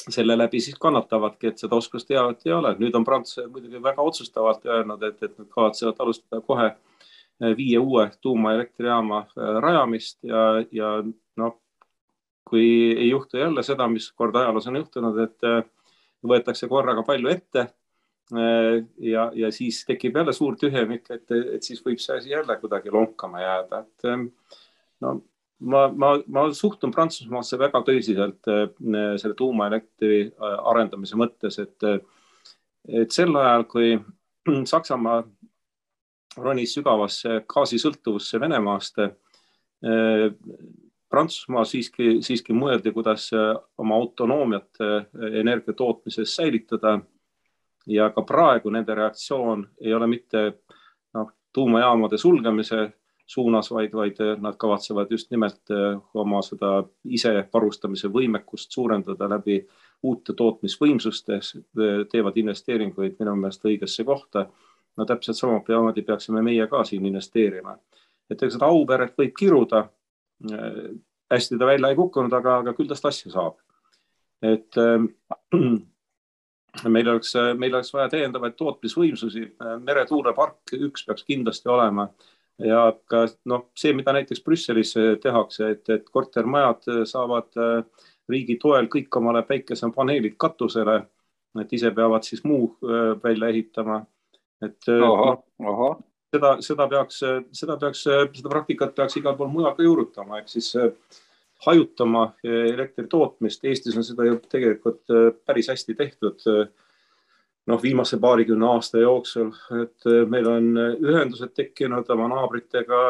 [0.08, 2.72] selle läbi siis kannatavadki, et seda oskusteavet ei ole.
[2.80, 7.78] nüüd on prantslased muidugi väga otsustavalt öelnud, et, et nad kavatsevad alustada kohe äh, viie
[7.78, 10.94] uue tuumaelektrijaama äh, rajamist ja, ja
[11.36, 11.58] noh,
[12.50, 15.48] kui ei juhtu jälle seda, mis kord ajaloos on juhtunud, et
[16.26, 17.68] võetakse korraga palju ette
[18.32, 22.54] Äh, ja, ja siis tekib jälle suur tühimik, et, et siis võib see asi jälle
[22.60, 24.28] kuidagi lonkama jääda, et ähm,
[25.02, 25.16] no
[25.58, 28.68] ma, ma, ma suhtun Prantsusmaasse väga tõsiselt äh,
[29.18, 31.88] selle tuumaelektri äh, arendamise mõttes, et,
[33.02, 33.96] et sel ajal, kui
[34.72, 35.24] Saksamaa
[36.38, 39.00] ronis sügavasse gaasisõltuvusse Venemaast,
[41.10, 43.30] Prantsusmaa siiski, siiski mõeldi, kuidas
[43.78, 44.78] oma autonoomiat
[45.40, 47.00] energia tootmises säilitada
[47.86, 50.44] ja ka praegu nende reaktsioon ei ole mitte
[51.14, 52.92] noh, tuumajaamade sulgemise
[53.30, 55.70] suunas, vaid, vaid nad kavatsevad just nimelt
[56.14, 59.60] oma seda isevarustamise võimekust suurendada läbi
[60.02, 61.52] uute tootmisvõimsustes,
[62.10, 64.46] teevad investeeringuid minu meelest õigesse kohta.
[64.96, 67.78] no täpselt samamoodi peaksime meie ka siin investeerima.
[68.30, 69.88] et ega seda Auveret võib kiruda.
[71.30, 73.58] Hästi ta välja ei kukkunud, aga, aga küll tast asja saab.
[74.42, 75.04] et äh,
[76.94, 79.46] meil oleks, meil oleks vaja täiendavaid tootmisvõimsusi.
[79.84, 82.08] meretuulepark üks peaks kindlasti olema
[82.64, 88.88] ja ka noh, see, mida näiteks Brüsselis tehakse, et, et kortermajad saavad äh, riigi toel
[88.92, 91.00] kõik omale päikesepaneelid katusele,
[91.60, 94.04] et ise peavad siis muu äh, välja ehitama.
[94.62, 95.90] et äh, aha, no, aha.
[96.34, 97.22] Seda, seda peaks,
[97.56, 100.74] seda peaks, seda praktikat peaks igal pool mujal ka juurutama, ehk siis
[101.66, 103.64] hajutama elektri tootmist.
[103.64, 105.02] Eestis on seda ju tegelikult
[105.44, 106.46] päris hästi tehtud
[107.70, 109.52] noh, viimase paarikümne aasta jooksul,
[109.82, 113.02] et meil on ühendused tekkinud oma naabritega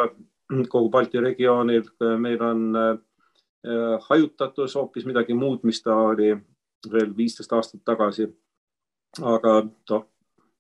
[0.69, 1.87] kogu Balti regioonil,
[2.19, 2.67] meil on
[4.09, 6.33] hajutatus hoopis midagi muud, mis ta oli
[6.91, 8.29] veel viisteist aastat tagasi.
[9.23, 9.53] aga
[9.91, 10.05] noh,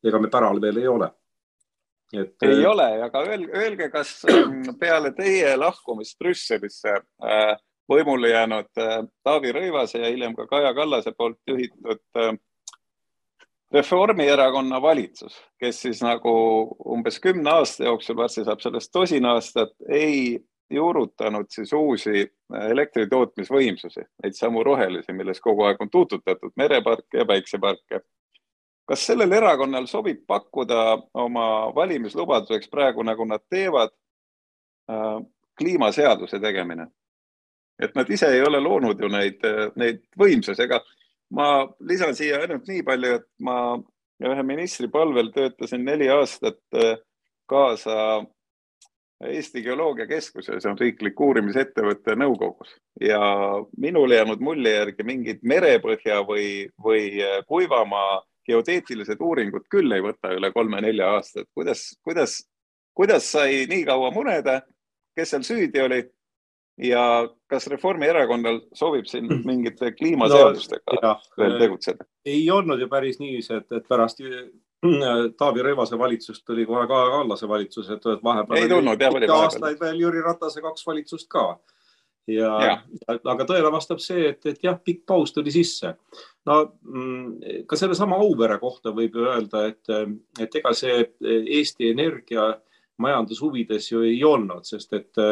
[0.05, 1.07] ega me päral veel ei ole.
[2.13, 2.35] Et.
[2.43, 7.01] ei ole, aga öelge, öelge, kas ähm, peale teie lahkumist Brüsselisse
[7.91, 8.71] võimule jäänud
[9.25, 12.03] Taavi Rõivase ja hiljem ka Kaja Kallase poolt juhitud
[13.73, 16.31] Reformierakonna valitsus, kes siis nagu
[16.91, 20.41] umbes kümne aasta jooksul, varsti saab sellest tosin aastat, ei
[20.71, 22.25] juurutanud siis uusi
[22.71, 28.03] elektri tootmisvõimsusi, neid samu rohelisi, milles kogu aeg on tuututatud, mereparke ja päikseparke.
[28.91, 30.81] Kas sellel erakonnal sobib pakkuda
[31.23, 33.95] oma valimislubaduseks praegu, nagu nad teevad,
[34.91, 35.21] äh,
[35.59, 36.91] kliimaseaduse tegemine?
[37.81, 39.41] et nad ise ei ole loonud ju neid,
[39.81, 40.83] neid võimsusi, ega
[41.33, 43.55] ma lisan siia ainult nii palju, et ma
[44.21, 46.99] ühe ministri palvel töötasin neli aastat äh,
[47.49, 47.97] kaasa
[49.21, 52.73] Eesti Geoloogiakeskuse, see on riiklik uurimisettevõtte nõukogus
[53.05, 53.21] ja
[53.77, 58.21] minule jäänud mulje järgi mingid merepõhja või, või äh, kuivamaa
[58.51, 61.49] geoteetilised uuringud küll ei võta üle kolme-nelja aastat.
[61.55, 62.41] kuidas, kuidas,
[62.97, 64.61] kuidas sai nii kaua muneda,
[65.17, 66.03] kes seal süüdi oli
[66.81, 69.45] ja kas Reformierakonnal sobib siin mm.
[69.47, 72.07] mingite kliimaseadustega no, veel tegutseda?
[72.27, 74.23] ei olnud ju päris niiviisi, et, et pärast
[74.81, 80.01] Taavi Rõivase valitsust tuli kohe Kaja Kallase valitsus, et vahepeal ei tulnud oli aastaid veel
[80.01, 81.59] Jüri Ratase kaks valitsust ka.
[82.35, 82.75] Ja, ja.,
[83.33, 85.95] aga tõele vastab see, et, et jah, pikk paus tuli sisse.
[86.47, 89.95] no mm, ka sellesama Auvere kohta võib ju öelda, et,
[90.41, 92.51] et ega see Eesti Energia
[93.01, 95.25] majandushuvides ju ei olnud, sest et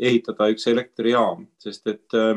[0.00, 2.34] ehitada üks elektrijaam, sest et äh,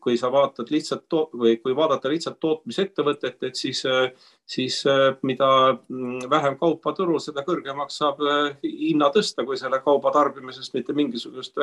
[0.00, 4.12] kui sa vaatad lihtsalt või kui vaadata lihtsalt tootmisettevõtet, et siis, äh,
[4.46, 8.22] siis äh, mida mm, vähem kaupa turul, seda kõrgemaks saab
[8.62, 11.58] hinna tõsta, kui selle kauba tarbimisest mitte mingisugust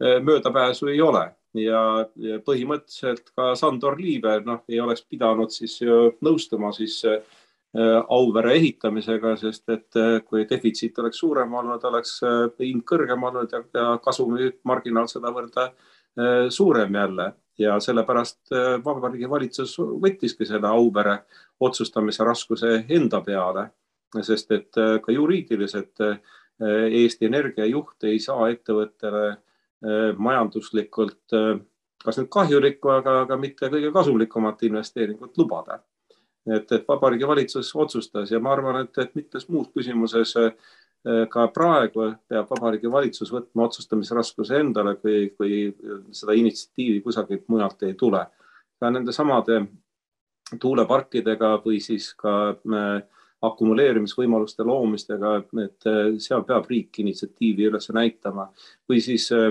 [0.00, 1.24] möödapääsu ei ole.
[1.56, 1.80] ja,
[2.20, 5.78] ja põhimõtteliselt ka Sandor Liive, noh, ei oleks pidanud siis
[6.20, 7.00] nõustuma siis
[7.76, 13.26] Äh, Auvere ehitamisega, sest et äh, kui defitsiit oleks suurem olnud, oleks äh, hind kõrgem
[13.28, 15.58] olnud ja, ja kasumimarginaal sedavõrd
[16.48, 17.32] suurem jälle.
[17.58, 18.50] Ja sellepärast
[18.84, 21.18] Vabariigi Valitsus võttiski selle Auvere
[21.60, 23.70] otsustamise raskuse enda peale,
[24.20, 26.04] sest et ka juriidiliselt
[26.60, 29.24] Eesti Energia juht ei saa ettevõttele
[30.16, 31.36] majanduslikult
[32.06, 35.80] kas nüüd kahjulikku, aga, aga mitte kõige kasumlikumat investeeringut lubada.
[36.46, 40.52] Et, et Vabariigi Valitsus otsustas ja ma arvan, et, et mitmes muus küsimuses eh,
[41.30, 45.68] ka praegu peab Vabariigi Valitsus võtma otsustamisraskuse endale, kui, kui
[46.10, 48.24] seda initsiatiivi kusagilt mujalt ei tule.
[48.80, 49.60] ka nende samade
[50.60, 52.90] tuuleparkidega või siis ka äh,
[53.46, 55.32] akumuleerimisvõimaluste loomistega,
[55.62, 58.48] et eh, seal peab riik initsiatiivi üles näitama
[58.88, 59.50] või siis äh,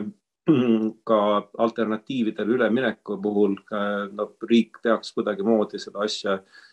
[1.10, 1.20] ka
[1.58, 3.56] alternatiividele ülemineku puhul
[4.14, 6.65] no, riik peaks kuidagimoodi seda asja äh,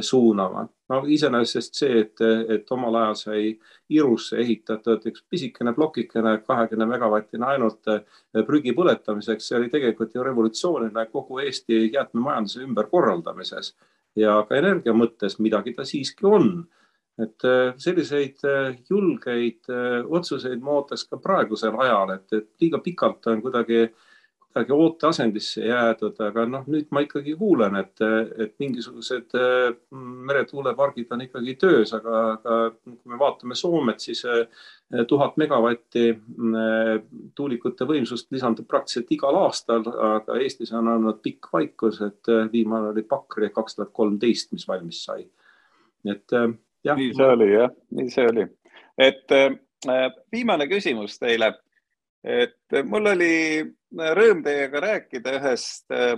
[0.00, 0.68] suunama.
[0.88, 2.20] no iseenesest see, et,
[2.54, 3.40] et omal ajal sai
[3.90, 8.04] Irusse ehitatud üks pisikene plokikene, kahekümne megavatine ainult eh,
[8.46, 13.74] prügi põletamiseks, see oli tegelikult ju revolutsiooniline kogu Eesti jäätmemajanduse ümberkorraldamises
[14.16, 16.50] ja ka energia mõttes midagi ta siiski on
[17.18, 18.46] et eh, selliseid
[18.90, 19.66] julgeid
[20.06, 24.04] otsuseid ma ootaks ka praegusel ajal, et, et liiga pikalt on kuidagi äh,
[24.56, 28.00] kuidagi ooteasendisse jäädud, aga noh, nüüd ma ikkagi kuulen, et,
[28.40, 34.46] et mingisugused mm, meretuulepargid on ikkagi töös, aga, aga kui me vaatame Soomet, siis eh,
[35.08, 37.04] tuhat megavatti mm,
[37.36, 43.04] tuulikute võimsust lisandub praktiliselt igal aastal, aga Eestis on olnud pikk vaikus, et viimane oli
[43.04, 45.28] Pakri kaks tuhat kolmteist, mis valmis sai.
[46.06, 46.96] et jah.
[46.96, 48.48] nii see oli jah, nii see oli.
[48.96, 49.38] et
[50.32, 51.52] viimane küsimus teile
[52.26, 53.34] et mul oli
[53.94, 56.16] rõõm teiega rääkida ühest äh,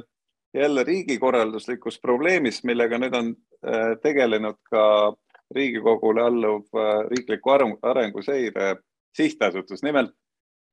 [0.55, 3.35] jälle riigikorralduslikust probleemist, millega nüüd on
[3.67, 5.15] äh, tegelenud ka
[5.55, 7.51] Riigikogule alluv äh, riikliku
[7.83, 8.77] arenguseire
[9.17, 9.83] sihtasutus.
[9.83, 10.11] nimelt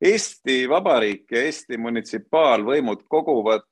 [0.04, 3.64] Eesti Vabariik ja Eesti munitsipaalvõimud koguvad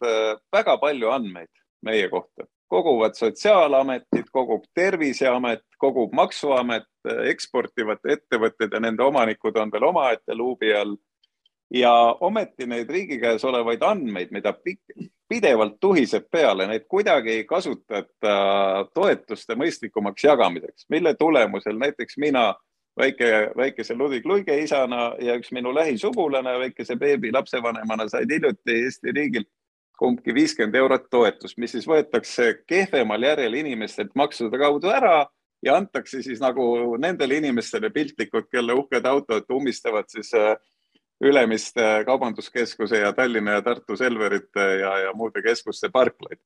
[0.53, 1.51] väga palju andmeid
[1.85, 6.89] meie kohta, koguvad Sotsiaalametid, kogub Terviseamet, kogub Maksuamet,
[7.29, 10.97] eksportivad ettevõtted ja nende omanikud on veel omaette luubi all
[11.75, 14.53] ja ometi neid riigi käes olevaid andmeid, mida
[15.29, 18.37] pidevalt tuhiseb peale, neid kuidagi ei kasutata
[18.95, 22.53] toetuste mõistlikumaks jagamiseks, mille tulemusel näiteks mina
[22.99, 29.15] väike, väikese Ludvig Luige isana ja üks minu lähisugulane väikese beebi lapsevanemana said hiljuti Eesti
[29.17, 29.51] riigilt
[29.99, 35.25] kumbki viiskümmend eurot toetust, mis siis võetakse kehvemal järjel inimestelt maksude kaudu ära
[35.63, 40.57] ja antakse siis nagu nendele inimestele piltlikult, kelle uhked autod ummistavad siis äh,
[41.25, 46.41] Ülemiste Kaubanduskeskuse ja Tallinna ja Tartu Selverite ja, ja muude keskuste parklaid.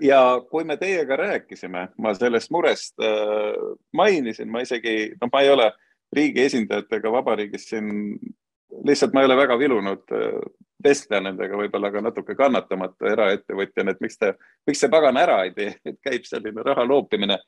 [0.00, 3.54] ja kui me teiega rääkisime, ma sellest murest äh,
[3.96, 5.70] mainisin, ma isegi, noh, ma ei ole
[6.12, 8.18] riigi esindajatega vabariigis siin,
[8.84, 10.36] lihtsalt ma ei ole väga vilunud äh,
[10.84, 14.34] vestleda nendega, võib-olla ka natuke kannatamata eraettevõtjana, et miks te,
[14.68, 17.38] miks see pagan ära ei tee, et käib selline raha loopimine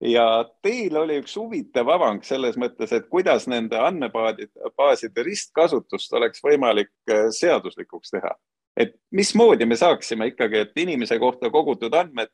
[0.00, 6.92] ja teil oli üks huvitav avang selles mõttes, et kuidas nende andmebaaside ristkasutust oleks võimalik
[7.10, 8.34] äh, seaduslikuks teha.
[8.76, 12.28] et mismoodi me saaksime ikkagi, et inimese kohta kogutud andmed,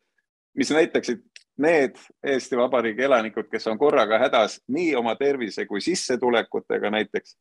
[0.59, 1.23] mis näitaksid
[1.63, 1.95] need
[2.27, 7.37] Eesti Vabariigi elanikud, kes on korraga hädas nii oma tervise kui sissetulekutega näiteks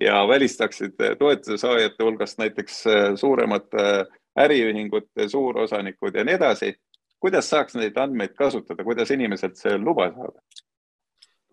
[0.00, 4.06] ja välistaksid toetuse saajate hulgast näiteks äh, suuremate
[4.38, 6.74] äriühingute suurosanikud ja nii edasi
[7.22, 10.42] kuidas saaks neid andmeid kasutada, kuidas inimeselt see luba saada?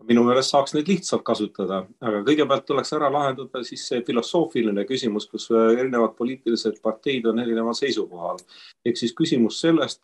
[0.08, 5.26] minu meelest saaks neid lihtsalt kasutada, aga kõigepealt tuleks ära lahendada siis see filosoofiline küsimus,
[5.28, 8.40] kus erinevad poliitilised parteid on erineval seisukohal.
[8.84, 10.00] ehk siis küsimus sellest,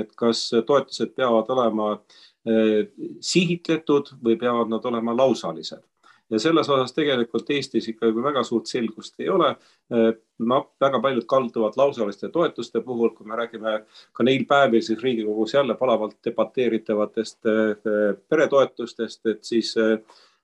[0.00, 1.90] et kas toetused peavad olema
[2.48, 2.88] eh,
[3.20, 5.84] sihitletud või peavad nad olema lausalised
[6.30, 9.54] ja selles osas tegelikult Eestis ikkagi väga suurt selgust ei ole.
[10.38, 13.78] no väga paljud kalduvad lausaliste toetuste puhul, kui me räägime
[14.12, 19.74] ka neil päevil siis Riigikogus jälle palavalt debateeritavatest eh, peretoetustest, et siis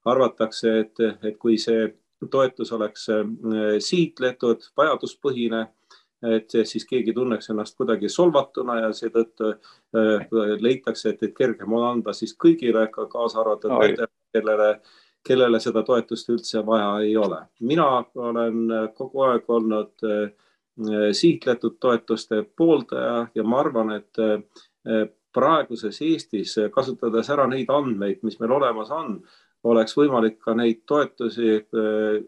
[0.05, 1.93] arvatakse, et, et kui see
[2.31, 3.09] toetus oleks
[3.83, 5.67] sihtletud, vajaduspõhine
[6.23, 9.55] et siis keegi tunneks ennast kuidagi solvatuna ja seetõttu
[10.63, 14.69] leitakse, et, et kergem on anda siis kõigile, ka kaasa arvatud nendele, kellele
[15.27, 17.41] kellele seda toetust üldse vaja ei ole.
[17.61, 20.33] mina olen kogu aeg olnud eh,
[21.13, 28.39] sihtletud toetuste pooldaja ja ma arvan, et eh, praeguses Eestis, kasutades ära neid andmeid, mis
[28.41, 29.21] meil olemas on,
[29.65, 32.23] oleks võimalik ka neid toetusi eh,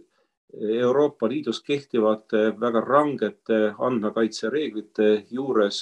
[0.55, 5.80] Euroopa Liidus kehtivate väga rangete andmekaitsereeglite juures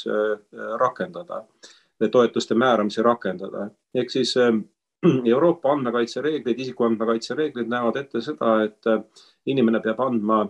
[0.81, 1.43] rakendada,
[2.11, 3.67] toetuste määramisi rakendada.
[3.95, 4.33] ehk siis
[5.35, 9.03] Euroopa andmekaitsereeglid, isikuandmekaitse reeglid näevad ette seda, et äh,
[9.51, 10.43] inimene peab andma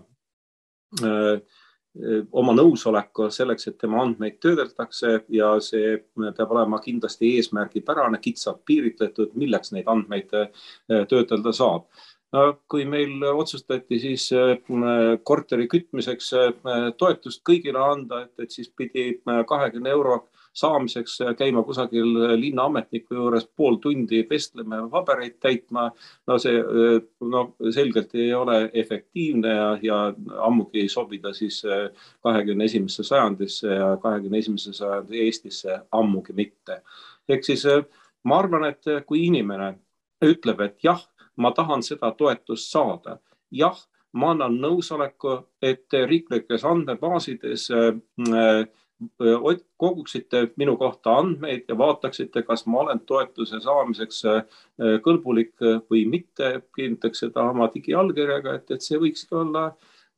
[1.03, 8.21] öö, äh, oma nõusoleku selleks, et tema andmeid töödeldakse ja see peab olema kindlasti eesmärgipärane,
[8.21, 10.67] kitsalt piiritletud, milleks neid andmeid äh,
[11.09, 11.89] töödelda saab.
[12.33, 14.31] no kui meil otsustati siis
[15.29, 16.31] korteri kütmiseks
[16.97, 20.15] toetust kõigile anda, et, et siis pidi kahekümne euro
[20.53, 25.91] saamiseks käima kusagil linnaametniku juures pool tundi vestlema ja pabereid täitma.
[26.27, 26.61] no see
[27.21, 29.99] no selgelt ei ole efektiivne ja, ja
[30.39, 31.63] ammugi ei sobi ta siis
[32.23, 36.83] kahekümne esimesse sajandisse ja kahekümne esimese sajandi Eestisse ammugi mitte.
[37.29, 37.65] ehk siis
[38.25, 39.75] ma arvan, et kui inimene
[40.23, 41.01] ütleb, et jah,
[41.37, 43.19] ma tahan seda toetust saada,
[43.51, 43.77] jah,
[44.13, 48.65] ma annan nõusoleku, et riiklikes andmebaasides äh,
[49.77, 54.23] koguksite minu kohta andmeid ja vaataksite, kas ma olen toetuse saamiseks
[55.05, 55.55] kõlbulik
[55.91, 59.65] või mitte, kinnitaks seda oma digiallkirjaga, et, et see võikski olla,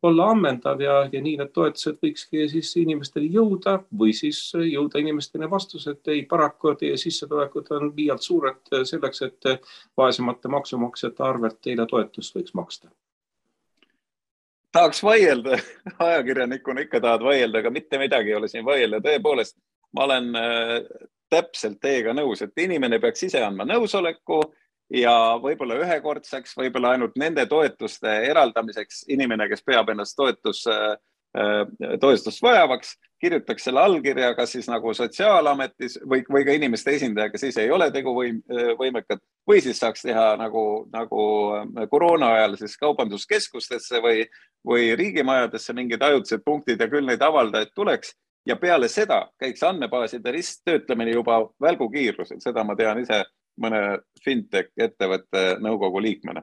[0.02, 5.50] olla ammendav ja, ja nii need toetused võikski siis inimesteni jõuda või siis jõuda inimesteni
[5.50, 9.54] vastus, et ei, paraku teie sissetulekud on liialt suured selleks, et
[9.96, 12.92] vaesemate maksumaksjate arvelt teile toetust võiks maksta
[14.74, 15.58] tahaks vaielda,
[16.08, 19.00] ajakirjanikuna ikka tahad vaielda, aga mitte midagi ei ole siin vaielda.
[19.04, 19.56] tõepoolest,
[19.94, 20.76] ma olen äh,
[21.30, 24.42] täpselt teiega nõus, et inimene peaks ise andma nõusoleku
[24.94, 30.94] ja võib-olla ühekordseks, võib-olla ainult nende toetuste eraldamiseks inimene, kes peab ennast toetus äh,
[31.34, 31.66] Äh,
[31.98, 32.92] toetust vajavaks,
[33.24, 37.72] kirjutaks selle allkirja, kas siis nagu Sotsiaalametis või, või ka inimeste esindaja, kes ise ei
[37.72, 41.22] ole teguvõimekad või siis saaks teha nagu, nagu
[41.56, 44.26] äh, koroona ajal siis kaubanduskeskustesse või,
[44.66, 48.14] või riigimajadesse mingid ajutised punktid ja küll neid avaldajaid tuleks.
[48.44, 53.22] Ja peale seda käiks andmebaaside risttöötlemine juba välgukiirusel, seda ma tean ise
[53.60, 53.80] mõne
[54.24, 56.42] fintech ettevõtte nõukogu liikmena.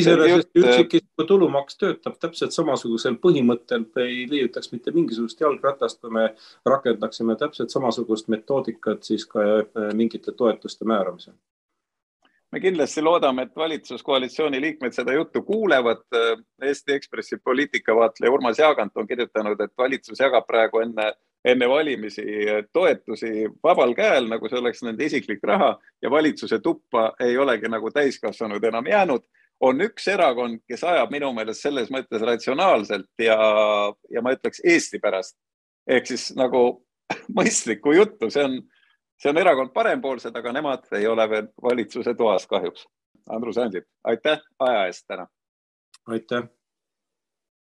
[0.00, 6.28] Iseenesest üksikisiku tulumaks töötab täpselt samasugusel põhimõttel, ei leiutaks mitte mingisugust jalgratast, kui me
[6.66, 9.46] rakendaksime täpselt samasugust metoodikat siis ka
[9.94, 11.34] mingite toetuste määramisel
[12.52, 16.04] me kindlasti loodame, et valitsuskoalitsiooni liikmed seda juttu kuulevad.
[16.62, 21.12] Eesti Ekspressi poliitikavaatleja Urmas Jaagant on kirjutanud, et valitsus jagab praegu enne,
[21.44, 22.24] enne valimisi
[22.72, 27.90] toetusi vabal käel, nagu see oleks nende isiklik raha ja valitsuse tuppa ei olegi nagu
[27.90, 29.24] täiskasvanud enam jäänud.
[29.62, 33.36] On üks erakond, kes ajab minu meelest selles mõttes ratsionaalselt ja,
[34.10, 35.36] ja ma ütleks Eesti pärast
[35.86, 36.82] ehk siis nagu
[37.38, 38.60] mõistlikku juttu, see on
[39.22, 42.86] see on erakond Parempoolsed, aga nemad ei ole veel valitsuse toas kahjuks.
[43.30, 45.26] Andrus Ansip, aitäh aja eest täna.
[46.10, 46.48] aitäh